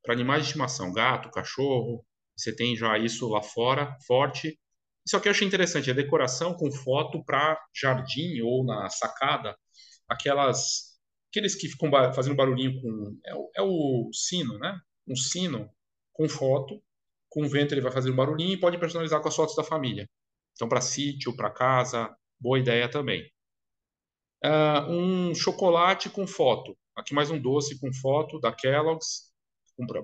para 0.02 0.12
animais 0.12 0.42
de 0.42 0.48
estimação, 0.48 0.92
gato, 0.92 1.30
cachorro. 1.30 2.04
Você 2.36 2.54
tem 2.54 2.76
já 2.76 2.98
isso 2.98 3.26
lá 3.30 3.40
fora, 3.40 3.96
forte. 4.06 4.58
Isso 5.04 5.16
aqui 5.16 5.28
eu 5.28 5.30
achei 5.30 5.48
interessante, 5.48 5.90
a 5.90 5.94
decoração 5.94 6.52
com 6.52 6.70
foto 6.70 7.24
para 7.24 7.58
jardim 7.74 8.42
ou 8.42 8.66
na 8.66 8.90
sacada, 8.90 9.56
aquelas 10.12 10.92
aqueles 11.30 11.54
que 11.54 11.68
ficam 11.68 11.90
fazendo 12.14 12.36
barulhinho 12.36 12.80
com 12.80 13.18
é 13.24 13.34
o, 13.34 13.50
é 13.56 13.62
o 13.62 14.10
sino, 14.12 14.58
né? 14.58 14.78
Um 15.08 15.16
sino 15.16 15.70
com 16.12 16.28
foto, 16.28 16.82
com 17.28 17.48
vento 17.48 17.72
ele 17.74 17.80
vai 17.80 17.92
fazer 17.92 18.10
um 18.10 18.16
barulhinho 18.16 18.52
e 18.52 18.60
pode 18.60 18.78
personalizar 18.78 19.20
com 19.20 19.28
as 19.28 19.36
fotos 19.36 19.56
da 19.56 19.64
família. 19.64 20.08
Então 20.54 20.68
para 20.68 20.80
sítio, 20.80 21.34
para 21.34 21.50
casa, 21.50 22.14
boa 22.40 22.58
ideia 22.58 22.88
também 22.88 23.32
uh, 24.44 24.90
um 24.90 25.34
chocolate 25.34 26.10
com 26.10 26.26
foto. 26.26 26.76
Aqui 26.96 27.14
mais 27.14 27.30
um 27.30 27.40
doce 27.40 27.78
com 27.80 27.92
foto 27.92 28.38
da 28.40 28.52
Kellogg's 28.52 29.30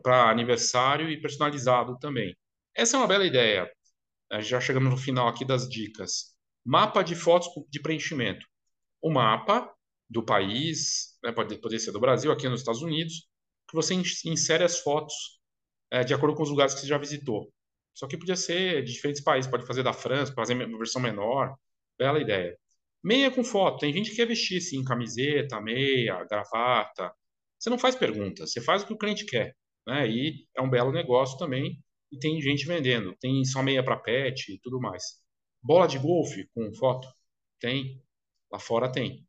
para 0.03 0.31
aniversário 0.31 1.11
e 1.11 1.21
personalizado 1.21 1.99
também. 1.99 2.35
Essa 2.75 2.97
é 2.97 3.01
uma 3.01 3.07
bela 3.07 3.27
ideia. 3.27 3.71
Já 4.41 4.61
chegamos 4.61 4.91
no 4.91 4.97
final 4.97 5.29
aqui 5.29 5.45
das 5.45 5.69
dicas. 5.69 6.35
Mapa 6.65 7.03
de 7.03 7.15
fotos 7.15 7.49
de 7.69 7.81
preenchimento. 7.81 8.47
O 9.03 9.11
mapa 9.11 9.73
do 10.09 10.25
país, 10.25 11.19
né, 11.23 11.33
pode, 11.33 11.57
poder 11.59 11.79
ser 11.79 11.93
do 11.93 12.01
Brasil, 12.01 12.33
aqui 12.33 12.49
nos 12.49 12.61
Estados 12.61 12.83
Unidos, 12.83 13.29
que 13.69 13.75
você 13.75 13.95
insere 13.95 14.65
as 14.65 14.81
fotos 14.81 15.15
é, 15.91 16.05
de 16.05 16.15
acordo 16.15 16.35
com 16.37 16.43
os 16.43 16.51
lugares 16.51 16.75
que 16.75 16.81
você 16.81 16.87
já 16.87 16.99
visitou. 16.99 17.53
Só 17.95 18.07
que 18.07 18.17
podia 18.17 18.37
ser 18.37 18.85
de 18.85 18.93
diferentes 18.93 19.23
países, 19.23 19.51
pode 19.51 19.67
fazer 19.67 19.83
da 19.83 19.93
França, 19.93 20.33
fazer 20.33 20.55
uma 20.55 20.79
versão 20.79 21.03
menor. 21.03 21.57
Bela 21.99 22.21
ideia. 22.21 22.57
Meia 23.03 23.31
com 23.31 23.45
foto. 23.45 23.81
Tem 23.81 23.93
gente 23.93 24.11
que 24.11 24.17
quer 24.17 24.27
vestir 24.27 24.59
assim, 24.59 24.85
camiseta, 24.85 25.61
meia, 25.61 26.25
gravata. 26.25 27.13
Você 27.59 27.71
não 27.71 27.79
faz 27.79 27.97
perguntas, 27.97 28.53
você 28.53 28.61
faz 28.61 28.83
o 28.83 28.87
que 28.87 28.93
o 28.93 28.99
cliente 28.99 29.27
quer. 29.27 29.57
Né? 29.87 30.09
E 30.09 30.47
é 30.57 30.63
um 30.63 30.71
belo 30.71 30.93
negócio 30.93 31.39
também. 31.39 31.83
E 32.13 32.19
tem 32.19 32.41
gente 32.41 32.67
vendendo. 32.67 33.17
Tem 33.21 33.45
só 33.45 33.63
meia 33.63 33.85
para 33.85 33.97
pet 33.97 34.53
e 34.53 34.61
tudo 34.61 34.81
mais. 34.81 35.05
Bola 35.63 35.87
de 35.87 35.99
golfe 35.99 36.49
com 36.55 36.73
foto? 36.75 37.09
Tem. 37.61 38.03
Lá 38.53 38.59
fora 38.59 38.91
tem. 38.91 39.28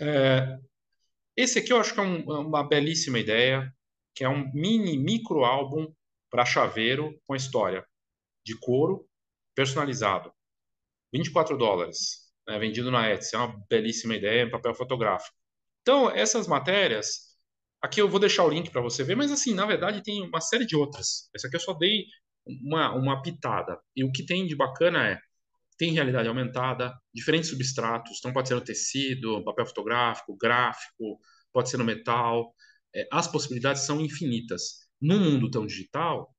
É, 0.00 0.58
esse 1.36 1.58
aqui 1.58 1.72
eu 1.72 1.80
acho 1.80 1.94
que 1.94 2.00
é 2.00 2.02
um, 2.02 2.22
uma 2.22 2.66
belíssima 2.66 3.18
ideia, 3.18 3.72
que 4.14 4.24
é 4.24 4.28
um 4.28 4.50
mini 4.52 4.98
micro 4.98 5.44
álbum 5.44 5.92
para 6.30 6.44
chaveiro 6.44 7.18
com 7.26 7.36
história 7.36 7.84
de 8.44 8.58
couro 8.58 9.06
personalizado. 9.54 10.32
24 11.12 11.56
dólares, 11.56 12.32
né, 12.46 12.58
vendido 12.58 12.90
na 12.90 13.10
Etsy. 13.10 13.34
É 13.34 13.38
uma 13.38 13.64
belíssima 13.68 14.14
ideia, 14.14 14.44
em 14.44 14.50
papel 14.50 14.74
fotográfico. 14.74 15.36
Então, 15.82 16.10
essas 16.10 16.46
matérias, 16.46 17.36
aqui 17.82 18.00
eu 18.00 18.08
vou 18.08 18.20
deixar 18.20 18.44
o 18.44 18.50
link 18.50 18.70
para 18.70 18.80
você 18.80 19.02
ver, 19.02 19.16
mas 19.16 19.32
assim, 19.32 19.54
na 19.54 19.66
verdade 19.66 20.02
tem 20.02 20.22
uma 20.22 20.40
série 20.40 20.66
de 20.66 20.76
outras. 20.76 21.28
Essa 21.34 21.48
aqui 21.48 21.56
eu 21.56 21.60
só 21.60 21.74
dei 21.74 22.04
uma, 22.46 22.94
uma 22.94 23.22
pitada. 23.22 23.78
E 23.96 24.04
o 24.04 24.12
que 24.12 24.24
tem 24.24 24.46
de 24.46 24.56
bacana 24.56 25.08
é, 25.08 25.20
tem 25.80 25.94
realidade 25.94 26.28
aumentada, 26.28 26.94
diferentes 27.12 27.48
substratos, 27.48 28.18
então 28.18 28.34
pode 28.34 28.48
ser 28.48 28.54
no 28.54 28.60
tecido, 28.60 29.42
papel 29.42 29.64
fotográfico, 29.64 30.36
gráfico, 30.36 31.18
pode 31.50 31.70
ser 31.70 31.78
no 31.78 31.84
metal. 31.84 32.54
É, 32.94 33.08
as 33.10 33.26
possibilidades 33.26 33.86
são 33.86 33.98
infinitas. 33.98 34.90
No 35.00 35.18
mundo 35.18 35.50
tão 35.50 35.66
digital, 35.66 36.36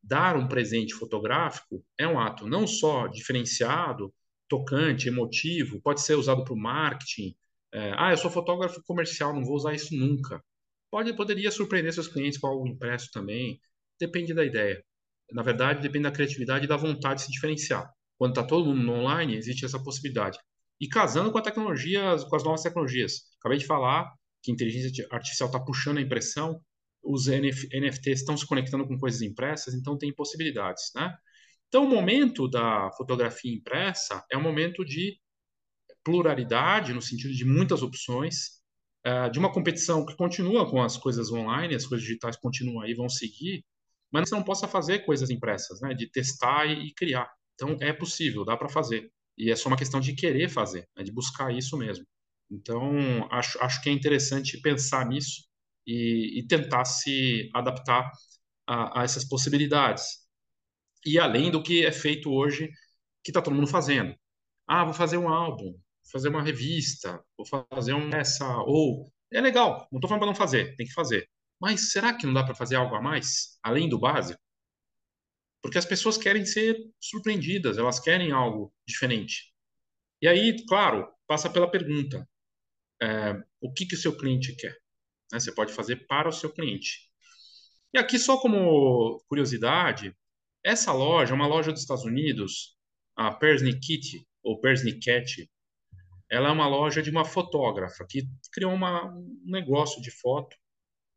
dar 0.00 0.36
um 0.36 0.46
presente 0.46 0.94
fotográfico 0.94 1.84
é 1.98 2.06
um 2.06 2.20
ato 2.20 2.46
não 2.46 2.68
só 2.68 3.08
diferenciado, 3.08 4.14
tocante, 4.48 5.08
emotivo, 5.08 5.80
pode 5.82 6.00
ser 6.00 6.14
usado 6.14 6.44
para 6.44 6.54
o 6.54 6.56
marketing. 6.56 7.34
É, 7.72 7.92
ah, 7.96 8.12
eu 8.12 8.16
sou 8.16 8.30
fotógrafo 8.30 8.80
comercial, 8.84 9.34
não 9.34 9.44
vou 9.44 9.56
usar 9.56 9.74
isso 9.74 9.92
nunca. 9.96 10.40
Pode, 10.88 11.12
poderia 11.16 11.50
surpreender 11.50 11.92
seus 11.92 12.06
clientes 12.06 12.38
com 12.38 12.46
algo 12.46 12.68
impresso 12.68 13.10
também. 13.12 13.60
Depende 13.98 14.32
da 14.32 14.44
ideia. 14.44 14.84
Na 15.32 15.42
verdade, 15.42 15.82
depende 15.82 16.04
da 16.04 16.12
criatividade 16.12 16.66
e 16.66 16.68
da 16.68 16.76
vontade 16.76 17.20
de 17.20 17.26
se 17.26 17.32
diferenciar. 17.32 17.92
Quando 18.18 18.32
está 18.32 18.42
todo 18.42 18.74
mundo 18.74 18.92
online, 18.92 19.36
existe 19.36 19.64
essa 19.64 19.82
possibilidade. 19.82 20.38
E 20.80 20.88
casando 20.88 21.30
com 21.30 21.38
a 21.38 21.42
tecnologia, 21.42 22.16
com 22.28 22.36
as 22.36 22.44
novas 22.44 22.62
tecnologias. 22.62 23.22
Acabei 23.38 23.58
de 23.58 23.66
falar 23.66 24.12
que 24.42 24.50
a 24.50 24.54
inteligência 24.54 25.06
artificial 25.10 25.48
está 25.48 25.60
puxando 25.60 25.98
a 25.98 26.02
impressão, 26.02 26.60
os 27.02 27.26
NFTs 27.26 28.20
estão 28.20 28.36
se 28.36 28.46
conectando 28.46 28.86
com 28.86 28.98
coisas 28.98 29.20
impressas, 29.22 29.74
então 29.74 29.96
tem 29.96 30.12
possibilidades, 30.14 30.90
né? 30.94 31.14
Então, 31.68 31.84
o 31.84 31.88
momento 31.88 32.48
da 32.48 32.90
fotografia 32.96 33.52
impressa 33.52 34.24
é 34.30 34.36
um 34.36 34.42
momento 34.42 34.84
de 34.84 35.18
pluralidade, 36.04 36.92
no 36.92 37.02
sentido 37.02 37.34
de 37.34 37.44
muitas 37.44 37.82
opções, 37.82 38.60
uh, 39.06 39.30
de 39.30 39.38
uma 39.38 39.52
competição 39.52 40.04
que 40.06 40.16
continua 40.16 40.70
com 40.70 40.82
as 40.82 40.96
coisas 40.96 41.32
online, 41.32 41.74
as 41.74 41.86
coisas 41.86 42.06
digitais 42.06 42.36
continuam 42.36 42.82
aí, 42.82 42.94
vão 42.94 43.08
seguir, 43.08 43.64
mas 44.10 44.28
você 44.28 44.34
não 44.34 44.44
possa 44.44 44.68
fazer 44.68 45.00
coisas 45.00 45.30
impressas, 45.30 45.80
né? 45.80 45.94
De 45.94 46.08
testar 46.10 46.66
e 46.66 46.92
criar. 46.94 47.28
Então, 47.54 47.76
é 47.80 47.92
possível, 47.92 48.44
dá 48.44 48.56
para 48.56 48.68
fazer. 48.68 49.10
E 49.36 49.50
é 49.50 49.56
só 49.56 49.68
uma 49.68 49.76
questão 49.76 50.00
de 50.00 50.14
querer 50.14 50.48
fazer, 50.48 50.88
né? 50.96 51.02
de 51.04 51.12
buscar 51.12 51.52
isso 51.52 51.76
mesmo. 51.76 52.06
Então, 52.50 52.92
acho, 53.30 53.58
acho 53.62 53.82
que 53.82 53.88
é 53.88 53.92
interessante 53.92 54.60
pensar 54.60 55.06
nisso 55.06 55.44
e, 55.86 56.40
e 56.40 56.46
tentar 56.46 56.84
se 56.84 57.50
adaptar 57.54 58.10
a, 58.66 59.00
a, 59.00 59.04
essas 59.04 59.24
possibilidades. 59.24 60.04
E 61.04 61.18
além 61.18 61.50
do 61.50 61.62
que 61.62 61.84
é 61.84 61.92
feito 61.92 62.30
hoje, 62.30 62.68
que 63.22 63.30
está 63.30 63.42
todo 63.42 63.54
mundo 63.54 63.66
fazendo. 63.66 64.14
Ah, 64.66 64.84
vou 64.84 64.94
fazer 64.94 65.18
um 65.18 65.28
álbum, 65.28 65.72
vou 65.72 65.80
fazer 66.12 66.28
uma 66.28 66.42
revista, 66.42 67.22
vou 67.36 67.46
fazer 67.70 67.94
um 67.94 68.10
essa 68.10 68.46
ou 68.62 69.10
é 69.32 69.40
legal. 69.40 69.88
Não 69.92 69.98
estou 69.98 70.08
falando 70.08 70.20
para 70.20 70.28
não 70.28 70.34
fazer, 70.34 70.76
tem 70.76 70.86
que 70.86 70.92
fazer. 70.92 71.28
Mas 71.60 71.92
será 71.92 72.14
que 72.14 72.26
não 72.26 72.34
dá 72.34 72.44
para 72.44 72.54
fazer 72.54 72.76
algo 72.76 72.94
a 72.94 73.02
mais 73.02 73.58
além 73.62 73.88
do 73.88 73.98
básico? 73.98 74.40
Porque 75.64 75.78
as 75.78 75.86
pessoas 75.86 76.18
querem 76.18 76.44
ser 76.44 76.76
surpreendidas, 77.00 77.78
elas 77.78 77.98
querem 77.98 78.32
algo 78.32 78.70
diferente. 78.86 79.50
E 80.20 80.28
aí, 80.28 80.62
claro, 80.66 81.10
passa 81.26 81.48
pela 81.48 81.70
pergunta: 81.70 82.28
é, 83.02 83.42
o 83.62 83.72
que 83.72 83.86
que 83.86 83.94
o 83.94 83.98
seu 83.98 84.14
cliente 84.14 84.54
quer? 84.54 84.76
Né? 85.32 85.40
Você 85.40 85.50
pode 85.50 85.72
fazer 85.72 86.06
para 86.06 86.28
o 86.28 86.32
seu 86.32 86.52
cliente. 86.52 87.10
E 87.94 87.98
aqui, 87.98 88.18
só 88.18 88.36
como 88.36 89.24
curiosidade, 89.26 90.14
essa 90.62 90.92
loja 90.92 91.32
é 91.32 91.34
uma 91.34 91.46
loja 91.46 91.72
dos 91.72 91.80
Estados 91.80 92.04
Unidos, 92.04 92.76
a 93.16 93.32
Persnickit, 93.32 94.22
ou 94.42 94.60
Persnicket, 94.60 95.48
ela 96.30 96.50
é 96.50 96.52
uma 96.52 96.68
loja 96.68 97.00
de 97.00 97.08
uma 97.08 97.24
fotógrafa 97.24 98.04
que 98.06 98.28
criou 98.52 98.74
uma, 98.74 99.06
um 99.06 99.40
negócio 99.46 100.02
de 100.02 100.10
foto 100.10 100.54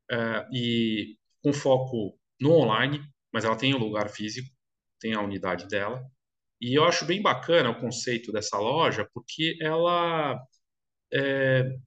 é, 0.09 0.47
e 0.53 1.17
com 1.43 1.51
foco 1.51 2.17
no 2.39 2.53
online, 2.53 3.01
mas 3.33 3.45
ela 3.45 3.55
tem 3.55 3.73
um 3.73 3.79
lugar 3.79 4.09
físico, 4.09 4.49
tem 4.99 5.13
a 5.13 5.21
unidade 5.21 5.67
dela. 5.67 6.03
E 6.59 6.77
eu 6.77 6.85
acho 6.85 7.05
bem 7.05 7.21
bacana 7.21 7.69
o 7.69 7.79
conceito 7.79 8.31
dessa 8.31 8.57
loja, 8.57 9.07
porque 9.13 9.57
ela 9.61 10.39
é, 11.13 11.77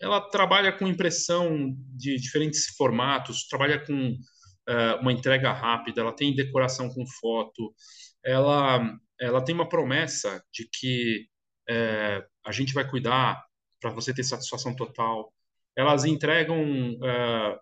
ela 0.00 0.20
trabalha 0.30 0.72
com 0.72 0.86
impressão 0.86 1.74
de 1.94 2.16
diferentes 2.16 2.68
formatos, 2.76 3.46
trabalha 3.46 3.84
com 3.84 4.12
uh, 4.12 5.00
uma 5.00 5.12
entrega 5.12 5.52
rápida, 5.52 6.00
ela 6.00 6.12
tem 6.14 6.34
decoração 6.34 6.88
com 6.88 7.06
foto, 7.06 7.74
ela, 8.24 8.80
ela 9.20 9.44
tem 9.44 9.54
uma 9.54 9.68
promessa 9.68 10.42
de 10.52 10.66
que 10.72 11.26
uh, 11.68 12.26
a 12.46 12.52
gente 12.52 12.72
vai 12.72 12.88
cuidar 12.88 13.44
para 13.80 13.90
você 13.90 14.14
ter 14.14 14.24
satisfação 14.24 14.74
total. 14.74 15.32
Elas 15.76 16.04
entregam 16.04 16.92
uh, 16.94 17.58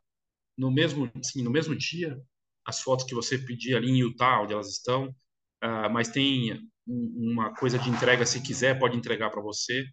no 0.57 0.71
mesmo 0.71 1.11
assim, 1.17 1.43
no 1.43 1.51
mesmo 1.51 1.77
dia 1.77 2.17
as 2.69 2.81
fotos 2.81 3.07
que 3.07 3.15
você 3.15 3.39
pedir 3.39 3.77
ali 3.77 3.91
em 3.91 4.01
Utah, 4.01 4.43
onde 4.43 4.53
elas 4.53 4.69
estão, 4.69 5.15
mas 5.91 6.09
tem 6.09 6.61
uma 6.87 7.55
coisa 7.55 7.79
de 7.79 7.91
entrega 7.91 8.25
se 8.27 8.43
quiser 8.43 8.79
pode 8.79 8.97
entregar 8.97 9.31
para 9.31 9.43
você 9.43 9.85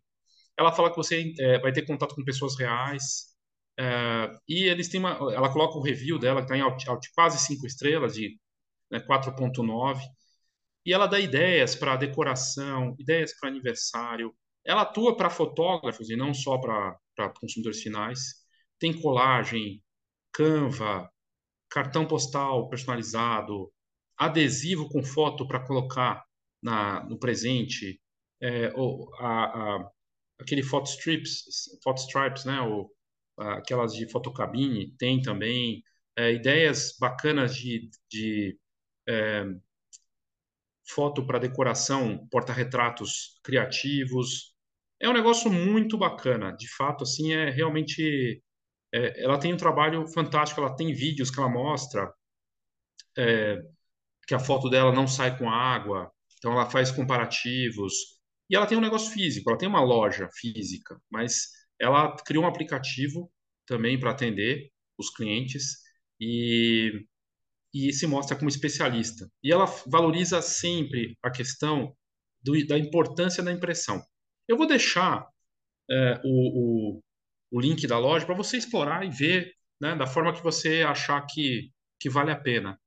ela 0.57 0.71
fala 0.71 0.89
que 0.89 0.97
você 0.97 1.33
é, 1.39 1.59
vai 1.59 1.71
ter 1.71 1.85
contato 1.85 2.15
com 2.15 2.23
pessoas 2.23 2.57
reais. 2.57 3.35
É, 3.77 4.31
e 4.47 4.63
eles 4.65 4.87
têm 4.89 4.99
uma. 4.99 5.11
Ela 5.33 5.51
coloca 5.51 5.77
o 5.77 5.81
review 5.81 6.17
dela, 6.19 6.45
que 6.45 6.53
está 6.53 6.57
em 6.57 6.99
quase 7.13 7.39
5 7.39 7.65
estrelas, 7.67 8.13
de 8.15 8.39
né, 8.91 8.99
4,9. 9.01 10.01
E 10.85 10.93
ela 10.93 11.07
dá 11.07 11.19
ideias 11.19 11.75
para 11.75 11.95
decoração, 11.97 12.95
ideias 12.99 13.37
para 13.37 13.49
aniversário. 13.49 14.33
Ela 14.63 14.83
atua 14.83 15.15
para 15.17 15.29
fotógrafos 15.29 16.09
e 16.09 16.15
não 16.15 16.33
só 16.33 16.57
para 16.57 16.97
consumidores 17.39 17.81
finais. 17.81 18.35
Tem 18.79 18.93
colagem, 18.99 19.83
Canva, 20.33 21.09
cartão 21.75 22.07
postal 22.07 22.69
personalizado, 22.69 23.69
adesivo 24.17 24.87
com 24.89 25.03
foto 25.03 25.45
para 25.45 25.59
colocar 25.59 26.23
na, 26.63 27.03
no 27.03 27.19
presente, 27.19 28.01
é, 28.41 28.71
ou 28.75 29.13
a, 29.19 29.75
a, 29.75 29.91
aquele 30.39 30.63
photo 30.63 30.89
strips, 30.89 31.43
stripes, 31.97 32.45
né? 32.45 32.61
Ou 32.61 32.89
aquelas 33.37 33.93
de 33.93 34.09
fotocabine, 34.09 34.95
tem 34.97 35.21
também 35.21 35.83
é, 36.15 36.31
ideias 36.33 36.95
bacanas 36.97 37.53
de, 37.55 37.89
de 38.09 38.57
é, 39.07 39.43
foto 40.87 41.25
para 41.25 41.39
decoração, 41.39 42.25
porta-retratos 42.31 43.39
criativos. 43.43 44.53
É 44.99 45.09
um 45.09 45.13
negócio 45.13 45.51
muito 45.51 45.97
bacana, 45.97 46.51
de 46.53 46.69
fato, 46.69 47.03
assim, 47.03 47.33
é 47.33 47.49
realmente. 47.49 48.41
É, 48.93 49.23
ela 49.23 49.39
tem 49.39 49.53
um 49.53 49.57
trabalho 49.57 50.07
fantástico, 50.07 50.61
ela 50.61 50.75
tem 50.75 50.93
vídeos 50.93 51.29
que 51.29 51.39
ela 51.39 51.49
mostra 51.49 52.11
é, 53.17 53.61
que 54.27 54.33
a 54.33 54.39
foto 54.39 54.69
dela 54.69 54.91
não 54.91 55.07
sai 55.07 55.37
com 55.37 55.49
água, 55.49 56.11
então 56.37 56.51
ela 56.51 56.69
faz 56.69 56.91
comparativos. 56.91 57.93
E 58.49 58.55
ela 58.55 58.67
tem 58.67 58.77
um 58.77 58.81
negócio 58.81 59.11
físico, 59.11 59.49
ela 59.49 59.57
tem 59.57 59.67
uma 59.67 59.81
loja 59.81 60.29
física, 60.33 60.99
mas 61.09 61.49
ela 61.79 62.15
criou 62.25 62.43
um 62.43 62.47
aplicativo 62.47 63.31
também 63.65 63.99
para 63.99 64.11
atender 64.11 64.71
os 64.97 65.09
clientes 65.09 65.79
e, 66.19 67.05
e 67.73 67.91
se 67.93 68.07
mostra 68.07 68.37
como 68.37 68.49
especialista. 68.49 69.29
E 69.43 69.51
ela 69.51 69.65
valoriza 69.87 70.41
sempre 70.41 71.17
a 71.23 71.31
questão 71.31 71.95
do, 72.41 72.65
da 72.67 72.77
importância 72.77 73.43
da 73.43 73.51
impressão. 73.51 74.01
Eu 74.47 74.57
vou 74.57 74.67
deixar 74.67 75.27
é, 75.89 76.21
o, 76.23 76.97
o, 76.97 77.03
o, 77.57 77.59
link 77.61 77.85
da 77.87 77.97
loja 77.97 78.25
para 78.25 78.35
você 78.35 78.57
explorar 78.57 79.05
e 79.05 79.09
ver 79.09 79.53
né, 79.79 79.95
da 79.95 80.07
forma 80.07 80.33
que 80.33 80.43
você 80.43 80.83
achar 80.83 81.21
que, 81.25 81.71
que 81.99 82.09
vale 82.09 82.31
a 82.31 82.35
pena. 82.35 82.79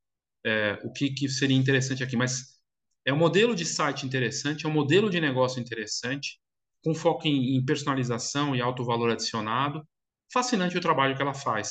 É, 0.44 0.78
o 0.84 0.92
que, 0.92 1.10
que 1.10 1.28
seria 1.28 1.56
interessante 1.56 2.02
aqui, 2.02 2.16
mas 2.16 2.58
é 3.04 3.12
um 3.12 3.16
modelo 3.16 3.54
de 3.54 3.64
site 3.64 4.06
interessante, 4.06 4.66
é 4.66 4.68
um 4.68 4.72
modelo 4.72 5.10
de 5.10 5.20
negócio 5.20 5.60
interessante, 5.60 6.38
com 6.82 6.94
foco 6.94 7.26
em, 7.26 7.56
em 7.56 7.64
personalização 7.64 8.54
e 8.54 8.60
alto 8.60 8.84
valor 8.84 9.10
adicionado. 9.10 9.86
Fascinante 10.32 10.76
o 10.76 10.80
trabalho 10.80 11.16
que 11.16 11.22
ela 11.22 11.34
faz. 11.34 11.70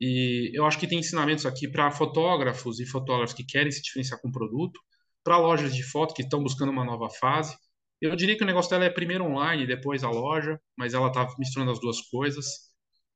E 0.00 0.50
eu 0.54 0.64
acho 0.64 0.78
que 0.78 0.86
tem 0.86 1.00
ensinamentos 1.00 1.44
aqui 1.44 1.68
para 1.68 1.90
fotógrafos 1.90 2.78
e 2.80 2.86
fotógrafos 2.86 3.34
que 3.34 3.44
querem 3.44 3.70
se 3.70 3.82
diferenciar 3.82 4.20
com 4.20 4.28
o 4.28 4.32
produto, 4.32 4.80
para 5.24 5.36
lojas 5.38 5.74
de 5.74 5.82
foto 5.82 6.14
que 6.14 6.22
estão 6.22 6.42
buscando 6.42 6.70
uma 6.70 6.84
nova 6.84 7.10
fase. 7.10 7.56
Eu 8.00 8.14
diria 8.16 8.36
que 8.36 8.44
o 8.44 8.46
negócio 8.46 8.70
dela 8.70 8.84
é 8.84 8.90
primeiro 8.90 9.24
online, 9.24 9.66
depois 9.66 10.04
a 10.04 10.10
loja, 10.10 10.60
mas 10.76 10.94
ela 10.94 11.08
está 11.08 11.26
misturando 11.38 11.72
as 11.72 11.80
duas 11.80 12.00
coisas. 12.02 12.46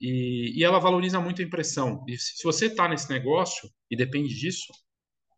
E, 0.00 0.58
e, 0.58 0.64
ela 0.64 0.80
valoriza 0.80 1.20
muito 1.20 1.40
a 1.40 1.44
impressão. 1.44 2.04
E 2.08 2.18
se, 2.18 2.38
se 2.38 2.44
você 2.44 2.66
está 2.66 2.88
nesse 2.88 3.08
negócio 3.08 3.70
e 3.90 3.96
depende 3.96 4.34
disso, 4.34 4.72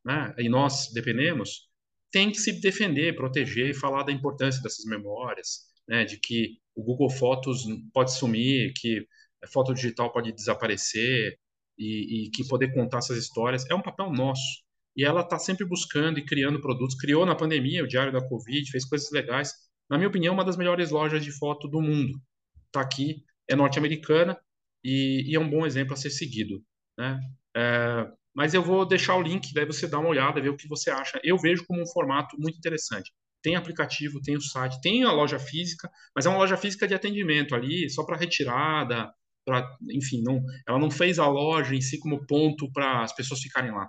né, 0.05 0.35
e 0.39 0.49
nós 0.49 0.91
dependemos, 0.93 1.69
tem 2.11 2.31
que 2.31 2.39
se 2.39 2.61
defender, 2.61 3.15
proteger 3.17 3.71
e 3.71 3.75
falar 3.75 4.05
da 4.05 4.13
importância 4.13 4.63
dessas 4.63 4.85
memórias, 4.87 5.65
né, 5.87 6.05
de 6.05 6.19
que 6.19 6.59
o 6.75 6.83
Google 6.83 7.11
Fotos 7.11 7.65
pode 7.93 8.13
sumir, 8.13 8.73
que 8.75 9.07
a 9.43 9.49
foto 9.49 9.75
digital 9.75 10.13
pode 10.13 10.33
desaparecer 10.33 11.39
e, 11.79 12.27
e 12.27 12.31
que 12.31 12.47
poder 12.49 12.73
contar 12.73 12.99
essas 12.99 13.19
histórias 13.19 13.69
é 13.71 13.75
um 13.75 13.83
papel 13.83 14.11
nosso. 14.11 14.64
E 14.97 15.05
ela 15.05 15.23
está 15.23 15.39
sempre 15.39 15.65
buscando 15.67 16.19
e 16.19 16.25
criando 16.25 16.61
produtos. 16.61 16.97
Criou 16.97 17.27
na 17.27 17.35
pandemia 17.35 17.83
o 17.83 17.89
Diário 17.89 18.13
da 18.13 18.27
Covid, 18.27 18.71
fez 18.71 18.85
coisas 18.85 19.11
legais. 19.11 19.53
Na 19.91 19.97
minha 19.97 20.09
opinião, 20.09 20.35
uma 20.35 20.45
das 20.45 20.57
melhores 20.57 20.91
lojas 20.91 21.25
de 21.25 21.33
foto 21.33 21.69
do 21.69 21.81
mundo. 21.81 22.21
Está 22.67 22.81
aqui, 22.81 23.25
é 23.49 23.57
norte-americana 23.57 24.39
e, 24.83 25.25
e, 25.31 25.35
é 25.35 25.41
um 25.41 25.49
bom 25.49 25.67
exemplo 25.67 25.95
a 25.95 25.97
ser 25.97 26.11
seguido. 26.11 26.63
Né? 26.99 27.21
É, 27.57 28.07
mas 28.35 28.55
eu 28.55 28.63
vou 28.63 28.87
deixar 28.87 29.17
o 29.17 29.23
link, 29.23 29.53
daí 29.55 29.65
você 29.65 29.87
dá 29.87 29.99
uma 29.99 30.09
olhada, 30.09 30.41
ver 30.41 30.49
o 30.49 30.57
que 30.57 30.69
você 30.69 30.91
acha. 30.91 31.21
Eu 31.23 31.39
vejo 31.39 31.65
como 31.67 31.83
um 31.83 31.87
formato 31.87 32.37
muito 32.39 32.59
interessante. 32.59 33.13
Tem 33.43 33.57
aplicativo, 33.57 34.21
tem 34.23 34.37
o 34.37 34.41
site, 34.41 34.81
tem 34.81 35.05
a 35.05 35.13
loja 35.13 35.39
física, 35.39 35.91
mas 36.15 36.27
é 36.27 36.29
uma 36.29 36.39
loja 36.39 36.57
física 36.57 36.89
de 36.89 36.95
atendimento 36.95 37.55
ali, 37.55 37.91
só 37.91 38.05
para 38.05 38.17
retirada, 38.17 39.13
para, 39.45 39.69
enfim, 39.91 40.23
não, 40.23 40.43
ela 40.67 40.79
não 40.79 40.91
fez 40.91 41.19
a 41.19 41.27
loja 41.29 41.75
em 41.75 41.81
si 41.81 41.99
como 41.99 42.27
ponto 42.27 42.71
para 42.73 43.03
as 43.03 43.15
pessoas 43.15 43.41
ficarem 43.41 43.71
lá. 43.71 43.89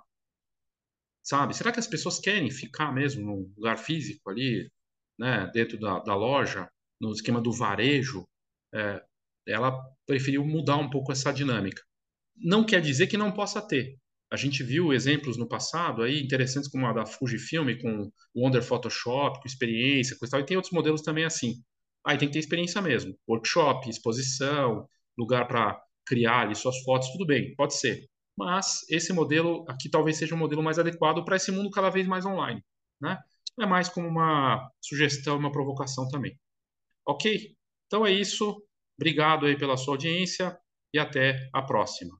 Sabe? 1.26 1.56
Será 1.56 1.72
que 1.72 1.80
as 1.80 1.88
pessoas 1.88 2.20
querem 2.20 2.48
ficar 2.52 2.92
mesmo 2.92 3.26
no 3.26 3.52
lugar 3.56 3.78
físico 3.78 4.30
ali, 4.30 4.70
né, 5.18 5.50
dentro 5.52 5.76
da, 5.76 5.98
da 5.98 6.14
loja, 6.14 6.70
no 7.00 7.10
esquema 7.10 7.40
do 7.40 7.52
varejo? 7.52 8.24
É, 8.72 9.02
ela 9.48 9.72
preferiu 10.06 10.44
mudar 10.46 10.76
um 10.76 10.88
pouco 10.88 11.10
essa 11.10 11.32
dinâmica. 11.32 11.82
Não 12.36 12.64
quer 12.64 12.80
dizer 12.80 13.08
que 13.08 13.16
não 13.16 13.32
possa 13.32 13.60
ter. 13.60 13.98
A 14.30 14.36
gente 14.36 14.62
viu 14.62 14.92
exemplos 14.92 15.36
no 15.36 15.48
passado 15.48 16.02
aí 16.02 16.22
interessantes 16.22 16.70
como 16.70 16.86
a 16.86 16.92
da 16.92 17.04
Fujifilm 17.06 17.76
com 17.80 18.02
o 18.02 18.12
Wonder 18.44 18.62
Photoshop, 18.62 19.40
com 19.40 19.48
experiência, 19.48 20.16
coisa 20.18 20.32
tal, 20.32 20.40
e 20.40 20.46
tem 20.46 20.56
outros 20.56 20.72
modelos 20.72 21.02
também 21.02 21.24
assim. 21.24 21.54
Aí 22.04 22.18
tem 22.18 22.28
que 22.28 22.34
ter 22.34 22.40
experiência 22.40 22.80
mesmo. 22.80 23.18
Workshop, 23.28 23.90
exposição, 23.90 24.88
lugar 25.18 25.48
para 25.48 25.80
criar 26.06 26.42
ali 26.42 26.54
suas 26.54 26.78
fotos, 26.84 27.10
tudo 27.10 27.26
bem, 27.26 27.52
pode 27.56 27.74
ser. 27.74 28.06
Mas 28.36 28.84
esse 28.90 29.12
modelo 29.12 29.64
aqui 29.68 29.88
talvez 29.88 30.18
seja 30.18 30.34
um 30.34 30.38
modelo 30.38 30.62
mais 30.62 30.78
adequado 30.78 31.24
para 31.24 31.36
esse 31.36 31.50
mundo 31.50 31.70
cada 31.70 31.90
vez 31.90 32.06
mais 32.06 32.26
online, 32.26 32.62
né? 33.00 33.18
É 33.60 33.66
mais 33.66 33.88
como 33.88 34.06
uma 34.06 34.70
sugestão, 34.80 35.38
uma 35.38 35.52
provocação 35.52 36.08
também. 36.08 36.38
Ok? 37.06 37.56
Então 37.86 38.06
é 38.06 38.12
isso. 38.12 38.62
Obrigado 38.98 39.46
aí 39.46 39.56
pela 39.58 39.76
sua 39.76 39.94
audiência 39.94 40.58
e 40.92 40.98
até 40.98 41.48
a 41.52 41.62
próxima. 41.62 42.18